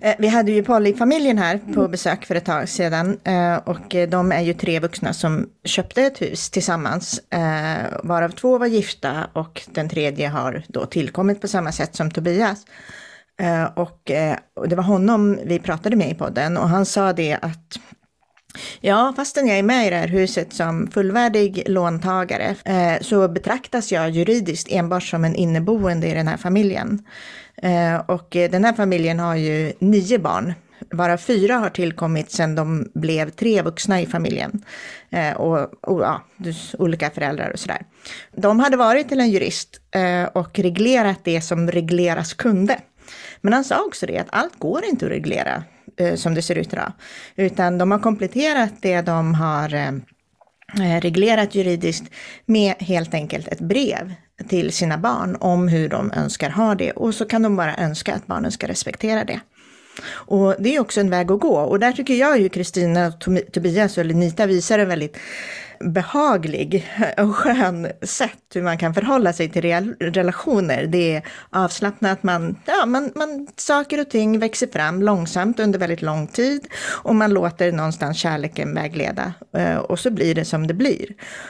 [0.00, 4.08] Eh, vi hade ju Polly-familjen här på besök för ett tag sedan eh, och eh,
[4.08, 9.28] de är ju tre vuxna som köpte ett hus tillsammans, eh, varav två var gifta
[9.32, 12.64] och den tredje har då tillkommit på samma sätt som Tobias.
[13.40, 14.00] Eh, och
[14.68, 17.78] det var honom vi pratade med i podden och han sa det att
[18.80, 23.92] Ja, fastän jag är med i det här huset som fullvärdig låntagare eh, så betraktas
[23.92, 27.06] jag juridiskt enbart som en inneboende i den här familjen.
[27.62, 30.54] Eh, och den här familjen har ju nio barn,
[30.90, 34.62] varav fyra har tillkommit sedan de blev tre vuxna i familjen.
[35.10, 36.22] Eh, och, och ja,
[36.78, 37.82] olika föräldrar och sådär.
[38.36, 42.80] De hade varit till en jurist eh, och reglerat det som regleras kunde.
[43.40, 45.64] Men han sa också det att allt går inte att reglera
[45.98, 46.92] Eh, som det ser ut idag.
[47.36, 49.88] Utan de har kompletterat det de har eh,
[50.80, 52.04] eh, reglerat juridiskt
[52.46, 54.14] med helt enkelt ett brev
[54.48, 56.90] till sina barn om hur de önskar ha det.
[56.90, 59.40] Och så kan de bara önska att barnen ska respektera det.
[60.10, 61.58] Och det är också en väg att gå.
[61.58, 63.12] Och där tycker jag ju Kristina,
[63.52, 65.16] Tobias och Lenita visar en väldigt
[65.80, 66.86] behaglig
[67.18, 70.86] och skön sätt hur man kan förhålla sig till relationer.
[70.86, 76.02] Det är avslappnat, man, ja, man, man, saker och ting växer fram långsamt under väldigt
[76.02, 76.66] lång tid
[77.02, 81.06] och man låter någonstans kärleken vägleda eh, och så blir det som det blir.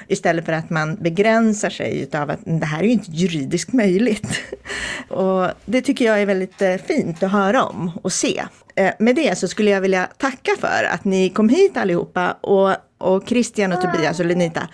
[0.08, 4.40] Istället för att man begränsar sig av att det här är ju inte juridiskt möjligt.
[5.08, 8.42] Och det tycker jag är väldigt eh, fint att höra om och se.
[8.76, 12.74] Eh, med det så skulle jag vilja tacka för att ni kom hit allihopa och
[12.99, 14.68] och Christian och Tobias och Lenita,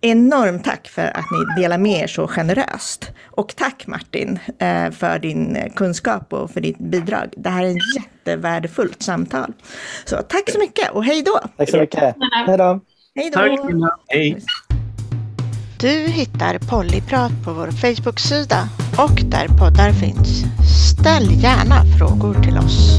[0.00, 3.10] enormt tack för att ni delar med er så generöst.
[3.24, 7.32] Och tack Martin eh, för din kunskap och för ditt bidrag.
[7.36, 9.52] Det här är ett jättevärdefullt samtal.
[10.04, 11.40] Så tack så mycket och hej då!
[11.56, 12.14] Tack så mycket.
[12.46, 12.80] Hej då!
[13.14, 13.90] Hej då!
[14.06, 14.42] Hej!
[15.80, 20.44] Du hittar Pollyprat på vår Facebook-sida och där poddar finns.
[20.92, 22.98] Ställ gärna frågor till oss.